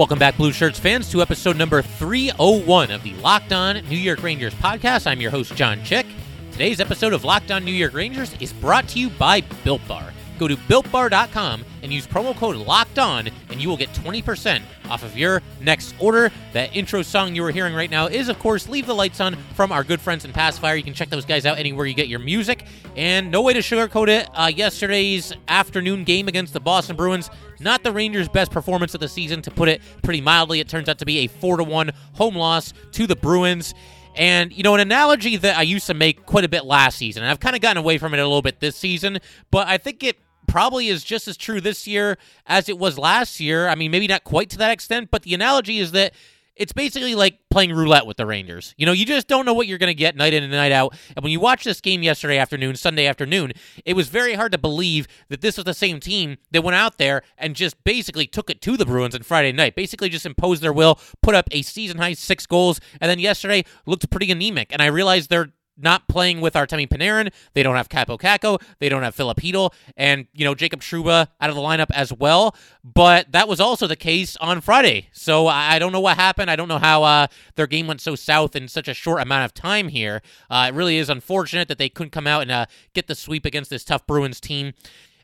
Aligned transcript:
Welcome 0.00 0.18
back, 0.18 0.38
Blue 0.38 0.50
Shirts 0.50 0.78
fans, 0.78 1.10
to 1.10 1.20
episode 1.20 1.58
number 1.58 1.82
301 1.82 2.90
of 2.90 3.02
the 3.02 3.12
Locked 3.16 3.52
On 3.52 3.76
New 3.90 3.98
York 3.98 4.22
Rangers 4.22 4.54
podcast. 4.54 5.06
I'm 5.06 5.20
your 5.20 5.30
host, 5.30 5.54
John 5.54 5.84
Chick. 5.84 6.06
Today's 6.52 6.80
episode 6.80 7.12
of 7.12 7.22
Locked 7.22 7.50
On 7.50 7.62
New 7.62 7.70
York 7.70 7.92
Rangers 7.92 8.34
is 8.40 8.50
brought 8.50 8.88
to 8.88 8.98
you 8.98 9.10
by 9.10 9.42
Built 9.62 9.86
Bar. 9.86 10.10
Go 10.40 10.48
to 10.48 10.56
builtbar.com 10.56 11.66
and 11.82 11.92
use 11.92 12.06
promo 12.06 12.34
code 12.34 12.56
Locked 12.56 12.98
On, 12.98 13.28
and 13.50 13.60
you 13.60 13.68
will 13.68 13.76
get 13.76 13.90
20% 13.90 14.62
off 14.88 15.02
of 15.02 15.14
your 15.14 15.42
next 15.60 15.94
order. 15.98 16.32
That 16.54 16.74
intro 16.74 17.02
song 17.02 17.36
you 17.36 17.42
were 17.42 17.50
hearing 17.50 17.74
right 17.74 17.90
now 17.90 18.06
is, 18.06 18.30
of 18.30 18.38
course, 18.38 18.66
Leave 18.66 18.86
the 18.86 18.94
Lights 18.94 19.20
On 19.20 19.36
from 19.54 19.70
our 19.70 19.84
good 19.84 20.00
friends 20.00 20.24
in 20.24 20.32
Pacifier. 20.32 20.76
You 20.76 20.82
can 20.82 20.94
check 20.94 21.10
those 21.10 21.26
guys 21.26 21.44
out 21.44 21.58
anywhere 21.58 21.84
you 21.84 21.92
get 21.92 22.08
your 22.08 22.20
music. 22.20 22.64
And 22.96 23.30
no 23.30 23.42
way 23.42 23.52
to 23.52 23.58
sugarcoat 23.58 24.08
it. 24.08 24.30
Uh, 24.32 24.46
yesterday's 24.46 25.34
afternoon 25.46 26.04
game 26.04 26.26
against 26.26 26.54
the 26.54 26.60
Boston 26.60 26.96
Bruins, 26.96 27.28
not 27.60 27.82
the 27.82 27.92
Rangers' 27.92 28.30
best 28.30 28.50
performance 28.50 28.94
of 28.94 29.00
the 29.00 29.08
season, 29.08 29.42
to 29.42 29.50
put 29.50 29.68
it 29.68 29.82
pretty 30.02 30.22
mildly. 30.22 30.60
It 30.60 30.70
turns 30.70 30.88
out 30.88 30.98
to 31.00 31.04
be 31.04 31.18
a 31.18 31.26
4 31.26 31.58
to 31.58 31.64
1 31.64 31.90
home 32.14 32.34
loss 32.34 32.72
to 32.92 33.06
the 33.06 33.16
Bruins. 33.16 33.74
And, 34.16 34.54
you 34.54 34.62
know, 34.62 34.74
an 34.74 34.80
analogy 34.80 35.36
that 35.36 35.58
I 35.58 35.62
used 35.62 35.86
to 35.88 35.94
make 35.94 36.24
quite 36.24 36.44
a 36.44 36.48
bit 36.48 36.64
last 36.64 36.96
season, 36.96 37.22
and 37.24 37.30
I've 37.30 37.40
kind 37.40 37.54
of 37.54 37.60
gotten 37.60 37.76
away 37.76 37.98
from 37.98 38.14
it 38.14 38.18
a 38.18 38.24
little 38.24 38.42
bit 38.42 38.58
this 38.58 38.74
season, 38.74 39.18
but 39.50 39.68
I 39.68 39.76
think 39.76 40.02
it 40.02 40.16
probably 40.50 40.88
is 40.88 41.04
just 41.04 41.28
as 41.28 41.36
true 41.36 41.60
this 41.60 41.86
year 41.86 42.18
as 42.46 42.68
it 42.68 42.78
was 42.78 42.98
last 42.98 43.40
year. 43.40 43.68
I 43.68 43.74
mean, 43.74 43.90
maybe 43.90 44.06
not 44.06 44.24
quite 44.24 44.50
to 44.50 44.58
that 44.58 44.72
extent, 44.72 45.10
but 45.10 45.22
the 45.22 45.32
analogy 45.32 45.78
is 45.78 45.92
that 45.92 46.12
it's 46.56 46.72
basically 46.72 47.14
like 47.14 47.38
playing 47.50 47.72
roulette 47.72 48.04
with 48.04 48.16
the 48.16 48.26
Rangers. 48.26 48.74
You 48.76 48.84
know, 48.84 48.92
you 48.92 49.06
just 49.06 49.28
don't 49.28 49.46
know 49.46 49.54
what 49.54 49.66
you're 49.66 49.78
going 49.78 49.88
to 49.88 49.94
get 49.94 50.16
night 50.16 50.34
in 50.34 50.42
and 50.42 50.52
night 50.52 50.72
out. 50.72 50.94
And 51.16 51.22
when 51.22 51.32
you 51.32 51.40
watch 51.40 51.64
this 51.64 51.80
game 51.80 52.02
yesterday 52.02 52.36
afternoon, 52.36 52.76
Sunday 52.76 53.06
afternoon, 53.06 53.52
it 53.86 53.94
was 53.94 54.08
very 54.08 54.34
hard 54.34 54.52
to 54.52 54.58
believe 54.58 55.06
that 55.28 55.40
this 55.40 55.56
was 55.56 55.64
the 55.64 55.72
same 55.72 56.00
team 56.00 56.36
that 56.50 56.62
went 56.62 56.74
out 56.74 56.98
there 56.98 57.22
and 57.38 57.56
just 57.56 57.82
basically 57.84 58.26
took 58.26 58.50
it 58.50 58.60
to 58.62 58.76
the 58.76 58.84
Bruins 58.84 59.14
on 59.14 59.22
Friday 59.22 59.52
night. 59.52 59.74
Basically 59.74 60.10
just 60.10 60.26
imposed 60.26 60.62
their 60.62 60.72
will, 60.72 60.98
put 61.22 61.34
up 61.34 61.48
a 61.52 61.62
season 61.62 61.96
high 61.96 62.12
six 62.12 62.44
goals, 62.44 62.80
and 63.00 63.10
then 63.10 63.18
yesterday 63.20 63.64
looked 63.86 64.10
pretty 64.10 64.30
anemic. 64.30 64.70
And 64.72 64.82
I 64.82 64.86
realized 64.86 65.30
they're 65.30 65.52
not 65.82 66.08
playing 66.08 66.40
with 66.40 66.54
Artemi 66.54 66.88
Panarin. 66.88 67.32
They 67.54 67.62
don't 67.62 67.76
have 67.76 67.88
Kaapo 67.88 68.18
Kakko. 68.18 68.60
They 68.78 68.88
don't 68.88 69.02
have 69.02 69.14
Filip 69.14 69.40
Chytil. 69.40 69.72
And, 69.96 70.26
you 70.32 70.44
know, 70.44 70.54
Jacob 70.54 70.80
Trouba 70.80 71.28
out 71.40 71.50
of 71.50 71.56
the 71.56 71.62
lineup 71.62 71.90
as 71.92 72.12
well. 72.12 72.54
But 72.84 73.32
that 73.32 73.48
was 73.48 73.60
also 73.60 73.86
the 73.86 73.96
case 73.96 74.36
on 74.36 74.60
Friday. 74.60 75.08
So 75.12 75.46
I 75.46 75.78
don't 75.78 75.92
know 75.92 76.00
what 76.00 76.16
happened. 76.16 76.50
I 76.50 76.56
don't 76.56 76.68
know 76.68 76.78
how 76.78 77.02
uh, 77.02 77.26
their 77.56 77.66
game 77.66 77.86
went 77.86 78.00
so 78.00 78.14
south 78.14 78.54
in 78.56 78.68
such 78.68 78.88
a 78.88 78.94
short 78.94 79.20
amount 79.20 79.44
of 79.44 79.54
time 79.54 79.88
here. 79.88 80.22
Uh, 80.48 80.66
it 80.68 80.74
really 80.74 80.96
is 80.96 81.10
unfortunate 81.10 81.68
that 81.68 81.78
they 81.78 81.88
couldn't 81.88 82.10
come 82.10 82.26
out 82.26 82.42
and 82.42 82.50
uh, 82.50 82.66
get 82.94 83.06
the 83.06 83.14
sweep 83.14 83.44
against 83.44 83.70
this 83.70 83.84
tough 83.84 84.06
Bruins 84.06 84.40
team. 84.40 84.72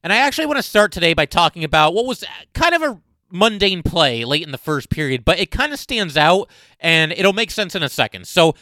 And 0.02 0.12
I 0.12 0.16
actually 0.16 0.46
want 0.46 0.58
to 0.58 0.62
start 0.62 0.92
today 0.92 1.14
by 1.14 1.26
talking 1.26 1.64
about 1.64 1.94
what 1.94 2.06
was 2.06 2.24
kind 2.54 2.74
of 2.74 2.82
a 2.82 3.00
mundane 3.30 3.82
play 3.82 4.24
late 4.24 4.44
in 4.44 4.52
the 4.52 4.58
first 4.58 4.90
period, 4.90 5.24
but 5.24 5.38
it 5.38 5.50
kind 5.50 5.72
of 5.72 5.78
stands 5.78 6.16
out 6.16 6.48
and 6.78 7.12
it'll 7.12 7.32
make 7.32 7.50
sense 7.50 7.74
in 7.74 7.82
a 7.82 7.88
second. 7.88 8.26
So 8.28 8.54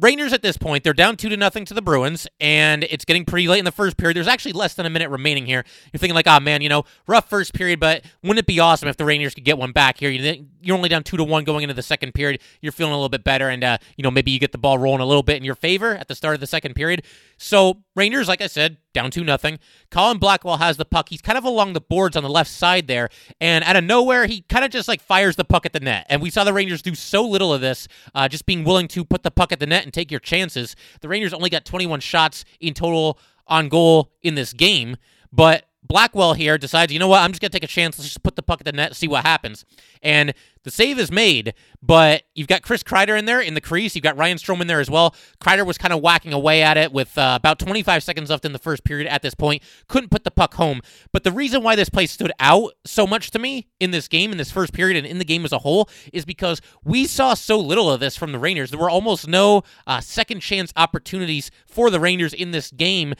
Rangers 0.00 0.32
at 0.32 0.40
this 0.40 0.56
point, 0.56 0.84
they're 0.84 0.94
down 0.94 1.18
two 1.18 1.28
to 1.28 1.36
nothing 1.36 1.66
to 1.66 1.74
the 1.74 1.82
Bruins, 1.82 2.26
and 2.40 2.84
it's 2.84 3.04
getting 3.04 3.26
pretty 3.26 3.46
late 3.46 3.58
in 3.58 3.66
the 3.66 3.72
first 3.72 3.98
period. 3.98 4.16
There's 4.16 4.26
actually 4.26 4.52
less 4.52 4.72
than 4.72 4.86
a 4.86 4.90
minute 4.90 5.10
remaining 5.10 5.44
here. 5.44 5.64
You're 5.92 5.98
thinking 5.98 6.14
like, 6.14 6.26
oh 6.26 6.40
man, 6.40 6.62
you 6.62 6.70
know, 6.70 6.84
rough 7.06 7.28
first 7.28 7.52
period, 7.52 7.78
but 7.78 8.02
wouldn't 8.22 8.38
it 8.38 8.46
be 8.46 8.58
awesome 8.58 8.88
if 8.88 8.96
the 8.96 9.04
Rangers 9.04 9.34
could 9.34 9.44
get 9.44 9.58
one 9.58 9.72
back 9.72 9.98
here? 9.98 10.08
You're 10.08 10.76
only 10.76 10.88
down 10.88 11.02
two 11.02 11.18
to 11.18 11.24
one 11.24 11.44
going 11.44 11.62
into 11.62 11.74
the 11.74 11.82
second 11.82 12.14
period. 12.14 12.40
You're 12.62 12.72
feeling 12.72 12.94
a 12.94 12.96
little 12.96 13.10
bit 13.10 13.22
better, 13.22 13.50
and 13.50 13.62
uh, 13.62 13.76
you 13.96 14.02
know 14.02 14.10
maybe 14.10 14.30
you 14.30 14.38
get 14.38 14.52
the 14.52 14.58
ball 14.58 14.78
rolling 14.78 15.02
a 15.02 15.06
little 15.06 15.22
bit 15.22 15.36
in 15.36 15.44
your 15.44 15.54
favor 15.56 15.94
at 15.94 16.08
the 16.08 16.14
start 16.14 16.34
of 16.34 16.40
the 16.40 16.46
second 16.46 16.74
period. 16.74 17.04
So 17.36 17.82
Rangers, 17.94 18.28
like 18.28 18.40
I 18.40 18.46
said, 18.46 18.78
down 18.92 19.10
to 19.12 19.24
nothing. 19.24 19.58
Colin 19.90 20.18
Blackwell 20.18 20.58
has 20.58 20.76
the 20.76 20.84
puck. 20.84 21.08
He's 21.08 21.22
kind 21.22 21.38
of 21.38 21.44
along 21.44 21.72
the 21.72 21.80
boards 21.80 22.16
on 22.16 22.22
the 22.22 22.30
left 22.30 22.50
side 22.50 22.86
there, 22.86 23.08
and 23.40 23.64
out 23.64 23.76
of 23.76 23.84
nowhere, 23.84 24.26
he 24.26 24.42
kind 24.42 24.64
of 24.64 24.70
just 24.70 24.88
like 24.88 25.00
fires 25.00 25.36
the 25.36 25.44
puck 25.44 25.66
at 25.66 25.72
the 25.72 25.80
net. 25.80 26.06
And 26.08 26.22
we 26.22 26.30
saw 26.30 26.44
the 26.44 26.52
Rangers 26.52 26.82
do 26.82 26.94
so 26.94 27.26
little 27.26 27.52
of 27.52 27.60
this, 27.60 27.88
uh, 28.14 28.28
just 28.28 28.46
being 28.46 28.64
willing 28.64 28.88
to 28.88 29.04
put 29.04 29.22
the 29.22 29.30
puck 29.30 29.52
at 29.52 29.60
the 29.60 29.66
net 29.66 29.84
and 29.84 29.92
take 29.92 30.10
your 30.10 30.20
chances. 30.20 30.76
The 31.00 31.08
Rangers 31.08 31.32
only 31.32 31.50
got 31.50 31.64
21 31.64 32.00
shots 32.00 32.44
in 32.60 32.74
total 32.74 33.18
on 33.46 33.68
goal 33.68 34.10
in 34.22 34.34
this 34.34 34.52
game, 34.52 34.96
but 35.32 35.66
Blackwell 35.82 36.34
here 36.34 36.58
decides, 36.58 36.92
you 36.92 36.98
know 36.98 37.08
what, 37.08 37.20
I'm 37.20 37.32
just 37.32 37.40
going 37.40 37.50
to 37.50 37.58
take 37.58 37.64
a 37.64 37.72
chance. 37.72 37.98
Let's 37.98 38.08
just 38.08 38.22
put 38.22 38.36
the 38.36 38.42
puck 38.42 38.60
at 38.60 38.64
the 38.64 38.72
net, 38.72 38.96
see 38.96 39.08
what 39.08 39.24
happens. 39.24 39.64
And 40.02 40.32
the 40.64 40.70
save 40.70 40.98
is 40.98 41.10
made, 41.10 41.54
but 41.82 42.22
you've 42.34 42.46
got 42.46 42.62
Chris 42.62 42.84
Kreider 42.84 43.18
in 43.18 43.24
there 43.24 43.40
in 43.40 43.54
the 43.54 43.60
crease. 43.60 43.96
You've 43.96 44.04
got 44.04 44.16
Ryan 44.16 44.38
Strome 44.38 44.60
in 44.60 44.68
there 44.68 44.80
as 44.80 44.88
well. 44.88 45.14
Kreider 45.40 45.66
was 45.66 45.76
kind 45.78 45.92
of 45.92 46.00
whacking 46.00 46.32
away 46.32 46.62
at 46.62 46.76
it 46.76 46.92
with 46.92 47.18
uh, 47.18 47.34
about 47.36 47.58
25 47.58 48.02
seconds 48.02 48.30
left 48.30 48.44
in 48.44 48.52
the 48.52 48.60
first 48.60 48.84
period 48.84 49.08
at 49.08 49.22
this 49.22 49.34
point. 49.34 49.62
Couldn't 49.88 50.10
put 50.10 50.22
the 50.22 50.30
puck 50.30 50.54
home. 50.54 50.80
But 51.12 51.24
the 51.24 51.32
reason 51.32 51.64
why 51.64 51.74
this 51.74 51.88
play 51.88 52.06
stood 52.06 52.32
out 52.38 52.72
so 52.84 53.06
much 53.06 53.32
to 53.32 53.40
me 53.40 53.66
in 53.80 53.90
this 53.90 54.06
game, 54.06 54.30
in 54.30 54.38
this 54.38 54.52
first 54.52 54.72
period, 54.72 54.96
and 54.96 55.06
in 55.06 55.18
the 55.18 55.24
game 55.24 55.44
as 55.44 55.52
a 55.52 55.58
whole, 55.58 55.88
is 56.12 56.24
because 56.24 56.60
we 56.84 57.06
saw 57.06 57.34
so 57.34 57.58
little 57.58 57.90
of 57.90 57.98
this 57.98 58.16
from 58.16 58.30
the 58.30 58.38
Rangers. 58.38 58.70
There 58.70 58.80
were 58.80 58.90
almost 58.90 59.26
no 59.26 59.62
uh, 59.86 60.00
second 60.00 60.40
chance 60.40 60.72
opportunities 60.76 61.50
for 61.66 61.90
the 61.90 61.98
Rangers 61.98 62.32
in 62.32 62.52
this 62.52 62.70
game 62.70 63.14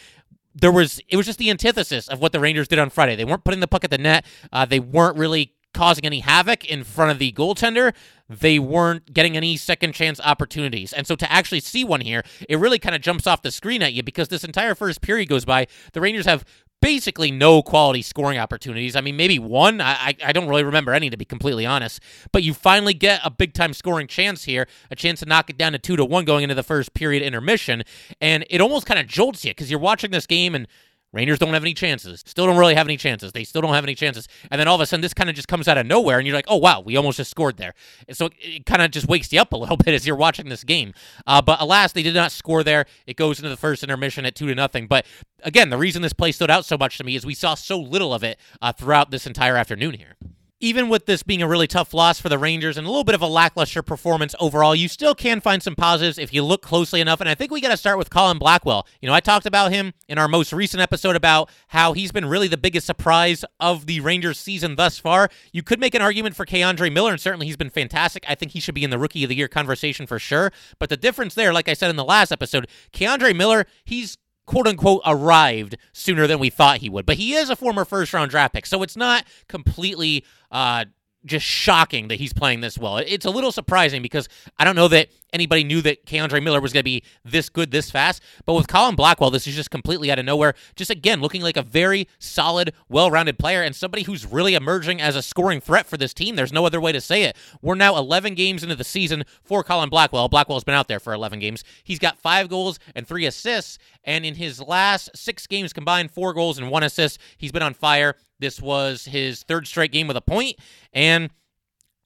there 0.54 0.72
was 0.72 1.00
it 1.08 1.16
was 1.16 1.26
just 1.26 1.38
the 1.38 1.50
antithesis 1.50 2.08
of 2.08 2.20
what 2.20 2.32
the 2.32 2.40
Rangers 2.40 2.68
did 2.68 2.78
on 2.78 2.90
Friday. 2.90 3.16
They 3.16 3.24
weren't 3.24 3.44
putting 3.44 3.60
the 3.60 3.68
puck 3.68 3.84
at 3.84 3.90
the 3.90 3.98
net. 3.98 4.24
Uh, 4.52 4.64
they 4.64 4.80
weren't 4.80 5.16
really 5.16 5.54
causing 5.74 6.04
any 6.04 6.20
havoc 6.20 6.64
in 6.64 6.84
front 6.84 7.10
of 7.10 7.18
the 7.18 7.32
goaltender. 7.32 7.94
They 8.28 8.58
weren't 8.58 9.12
getting 9.12 9.36
any 9.36 9.56
second 9.56 9.92
chance 9.94 10.20
opportunities. 10.20 10.92
And 10.92 11.06
so 11.06 11.16
to 11.16 11.30
actually 11.30 11.60
see 11.60 11.84
one 11.84 12.02
here, 12.02 12.22
it 12.48 12.58
really 12.58 12.78
kind 12.78 12.94
of 12.94 13.00
jumps 13.00 13.26
off 13.26 13.42
the 13.42 13.50
screen 13.50 13.82
at 13.82 13.92
you 13.92 14.02
because 14.02 14.28
this 14.28 14.44
entire 14.44 14.74
first 14.74 15.00
period 15.00 15.28
goes 15.28 15.44
by. 15.44 15.66
The 15.92 16.00
Rangers 16.00 16.26
have 16.26 16.44
basically 16.82 17.30
no 17.30 17.62
quality 17.62 18.02
scoring 18.02 18.38
opportunities. 18.38 18.94
I 18.94 19.00
mean, 19.00 19.16
maybe 19.16 19.38
one. 19.38 19.80
I, 19.80 20.14
I 20.22 20.32
don't 20.32 20.48
really 20.48 20.64
remember 20.64 20.92
any, 20.92 21.08
to 21.08 21.16
be 21.16 21.24
completely 21.24 21.64
honest. 21.64 22.02
But 22.32 22.42
you 22.42 22.52
finally 22.52 22.92
get 22.92 23.20
a 23.24 23.30
big 23.30 23.54
time 23.54 23.72
scoring 23.72 24.08
chance 24.08 24.44
here, 24.44 24.66
a 24.90 24.96
chance 24.96 25.20
to 25.20 25.26
knock 25.26 25.48
it 25.48 25.56
down 25.56 25.72
to 25.72 25.78
two 25.78 25.96
to 25.96 26.04
one 26.04 26.26
going 26.26 26.42
into 26.42 26.56
the 26.56 26.62
first 26.62 26.92
period 26.92 27.22
intermission. 27.22 27.84
And 28.20 28.44
it 28.50 28.60
almost 28.60 28.84
kind 28.84 29.00
of 29.00 29.06
jolts 29.06 29.44
you 29.44 29.52
because 29.52 29.70
you're 29.70 29.80
watching 29.80 30.10
this 30.10 30.26
game 30.26 30.54
and 30.54 30.66
Rangers 31.12 31.38
don't 31.38 31.52
have 31.52 31.62
any 31.62 31.74
chances. 31.74 32.22
Still 32.26 32.46
don't 32.46 32.56
really 32.56 32.74
have 32.74 32.86
any 32.86 32.96
chances. 32.96 33.32
They 33.32 33.44
still 33.44 33.60
don't 33.60 33.74
have 33.74 33.84
any 33.84 33.94
chances. 33.94 34.28
And 34.50 34.58
then 34.58 34.66
all 34.66 34.76
of 34.76 34.80
a 34.80 34.86
sudden, 34.86 35.02
this 35.02 35.12
kind 35.12 35.28
of 35.28 35.36
just 35.36 35.48
comes 35.48 35.68
out 35.68 35.76
of 35.76 35.86
nowhere, 35.86 36.18
and 36.18 36.26
you're 36.26 36.34
like, 36.34 36.46
oh, 36.48 36.56
wow, 36.56 36.80
we 36.80 36.96
almost 36.96 37.18
just 37.18 37.30
scored 37.30 37.58
there. 37.58 37.74
And 38.08 38.16
so 38.16 38.26
it, 38.26 38.32
it 38.40 38.66
kind 38.66 38.80
of 38.80 38.90
just 38.90 39.08
wakes 39.08 39.32
you 39.32 39.40
up 39.40 39.52
a 39.52 39.56
little 39.62 39.76
bit 39.76 39.94
as 39.94 40.06
you're 40.06 40.16
watching 40.16 40.48
this 40.48 40.64
game. 40.64 40.94
Uh, 41.26 41.42
but 41.42 41.60
alas, 41.60 41.92
they 41.92 42.02
did 42.02 42.14
not 42.14 42.32
score 42.32 42.64
there. 42.64 42.86
It 43.06 43.16
goes 43.16 43.38
into 43.38 43.50
the 43.50 43.56
first 43.56 43.82
intermission 43.82 44.24
at 44.24 44.34
2 44.34 44.46
to 44.48 44.54
nothing. 44.54 44.86
But 44.86 45.06
again, 45.42 45.70
the 45.70 45.78
reason 45.78 46.02
this 46.02 46.12
play 46.12 46.32
stood 46.32 46.50
out 46.50 46.64
so 46.64 46.78
much 46.78 46.98
to 46.98 47.04
me 47.04 47.14
is 47.14 47.26
we 47.26 47.34
saw 47.34 47.54
so 47.54 47.78
little 47.78 48.14
of 48.14 48.24
it 48.24 48.38
uh, 48.60 48.72
throughout 48.72 49.10
this 49.10 49.26
entire 49.26 49.56
afternoon 49.56 49.94
here 49.94 50.16
even 50.62 50.88
with 50.88 51.06
this 51.06 51.24
being 51.24 51.42
a 51.42 51.48
really 51.48 51.66
tough 51.66 51.92
loss 51.92 52.20
for 52.20 52.28
the 52.28 52.38
Rangers 52.38 52.78
and 52.78 52.86
a 52.86 52.90
little 52.90 53.02
bit 53.02 53.16
of 53.16 53.20
a 53.20 53.26
lackluster 53.26 53.82
performance 53.82 54.32
overall, 54.38 54.76
you 54.76 54.86
still 54.86 55.14
can 55.14 55.40
find 55.40 55.60
some 55.60 55.74
positives 55.74 56.18
if 56.18 56.32
you 56.32 56.44
look 56.44 56.62
closely 56.62 57.00
enough. 57.00 57.20
And 57.20 57.28
I 57.28 57.34
think 57.34 57.50
we 57.50 57.60
got 57.60 57.70
to 57.70 57.76
start 57.76 57.98
with 57.98 58.10
Colin 58.10 58.38
Blackwell. 58.38 58.86
You 59.00 59.08
know, 59.08 59.14
I 59.14 59.18
talked 59.18 59.44
about 59.44 59.72
him 59.72 59.92
in 60.08 60.18
our 60.18 60.28
most 60.28 60.52
recent 60.52 60.80
episode 60.80 61.16
about 61.16 61.50
how 61.66 61.94
he's 61.94 62.12
been 62.12 62.26
really 62.26 62.46
the 62.46 62.56
biggest 62.56 62.86
surprise 62.86 63.44
of 63.58 63.86
the 63.86 63.98
Rangers 64.00 64.38
season 64.38 64.76
thus 64.76 65.00
far. 65.00 65.28
You 65.52 65.64
could 65.64 65.80
make 65.80 65.96
an 65.96 66.02
argument 66.02 66.36
for 66.36 66.46
K'Andre 66.46 66.92
Miller, 66.92 67.10
and 67.10 67.20
certainly 67.20 67.46
he's 67.46 67.56
been 67.56 67.68
fantastic. 67.68 68.24
I 68.28 68.36
think 68.36 68.52
he 68.52 68.60
should 68.60 68.76
be 68.76 68.84
in 68.84 68.90
the 68.90 68.98
Rookie 68.98 69.24
of 69.24 69.30
the 69.30 69.36
Year 69.36 69.48
conversation 69.48 70.06
for 70.06 70.20
sure. 70.20 70.52
But 70.78 70.90
the 70.90 70.96
difference 70.96 71.34
there, 71.34 71.52
like 71.52 71.68
I 71.68 71.74
said 71.74 71.90
in 71.90 71.96
the 71.96 72.04
last 72.04 72.30
episode, 72.30 72.68
K'Andre 72.92 73.34
Miller, 73.34 73.66
he's 73.84 74.16
quote 74.46 74.66
unquote 74.66 75.02
arrived 75.06 75.76
sooner 75.92 76.26
than 76.26 76.38
we 76.38 76.50
thought 76.50 76.78
he 76.78 76.88
would. 76.88 77.06
But 77.06 77.16
he 77.16 77.34
is 77.34 77.50
a 77.50 77.56
former 77.56 77.84
first 77.84 78.12
round 78.12 78.30
draft 78.30 78.54
pick, 78.54 78.66
so 78.66 78.82
it's 78.82 78.96
not 78.96 79.24
completely 79.48 80.24
uh, 80.52 80.84
just 81.24 81.46
shocking 81.46 82.08
that 82.08 82.16
he's 82.16 82.32
playing 82.32 82.60
this 82.60 82.76
well. 82.76 82.98
It's 82.98 83.24
a 83.24 83.30
little 83.30 83.52
surprising 83.52 84.02
because 84.02 84.28
I 84.58 84.64
don't 84.64 84.76
know 84.76 84.88
that 84.88 85.08
anybody 85.32 85.64
knew 85.64 85.80
that 85.82 86.04
K'Andre 86.04 86.42
Miller 86.42 86.60
was 86.60 86.72
going 86.72 86.80
to 86.80 86.84
be 86.84 87.04
this 87.24 87.48
good 87.48 87.70
this 87.70 87.90
fast. 87.90 88.22
But 88.44 88.54
with 88.54 88.68
Colin 88.68 88.96
Blackwell, 88.96 89.30
this 89.30 89.46
is 89.46 89.54
just 89.54 89.70
completely 89.70 90.10
out 90.10 90.18
of 90.18 90.24
nowhere. 90.24 90.54
Just 90.76 90.90
again, 90.90 91.20
looking 91.20 91.42
like 91.42 91.56
a 91.56 91.62
very 91.62 92.08
solid, 92.18 92.72
well 92.88 93.10
rounded 93.10 93.38
player 93.38 93.62
and 93.62 93.74
somebody 93.74 94.02
who's 94.02 94.26
really 94.26 94.54
emerging 94.54 95.00
as 95.00 95.16
a 95.16 95.22
scoring 95.22 95.60
threat 95.60 95.86
for 95.86 95.96
this 95.96 96.12
team. 96.12 96.36
There's 96.36 96.52
no 96.52 96.66
other 96.66 96.80
way 96.80 96.92
to 96.92 97.00
say 97.00 97.22
it. 97.22 97.36
We're 97.60 97.76
now 97.76 97.96
11 97.96 98.34
games 98.34 98.62
into 98.62 98.76
the 98.76 98.84
season 98.84 99.24
for 99.42 99.62
Colin 99.62 99.88
Blackwell. 99.88 100.28
Blackwell's 100.28 100.64
been 100.64 100.74
out 100.74 100.88
there 100.88 101.00
for 101.00 101.12
11 101.12 101.38
games. 101.38 101.62
He's 101.84 101.98
got 101.98 102.18
five 102.18 102.48
goals 102.48 102.78
and 102.94 103.06
three 103.06 103.26
assists. 103.26 103.78
And 104.04 104.26
in 104.26 104.34
his 104.34 104.60
last 104.60 105.10
six 105.14 105.46
games 105.46 105.72
combined, 105.72 106.10
four 106.10 106.34
goals 106.34 106.58
and 106.58 106.70
one 106.70 106.82
assist. 106.82 107.18
He's 107.36 107.52
been 107.52 107.62
on 107.62 107.74
fire. 107.74 108.16
This 108.42 108.60
was 108.60 109.06
his 109.06 109.42
third 109.44 109.66
straight 109.66 109.92
game 109.92 110.08
with 110.08 110.16
a 110.16 110.20
point, 110.20 110.56
and 110.92 111.30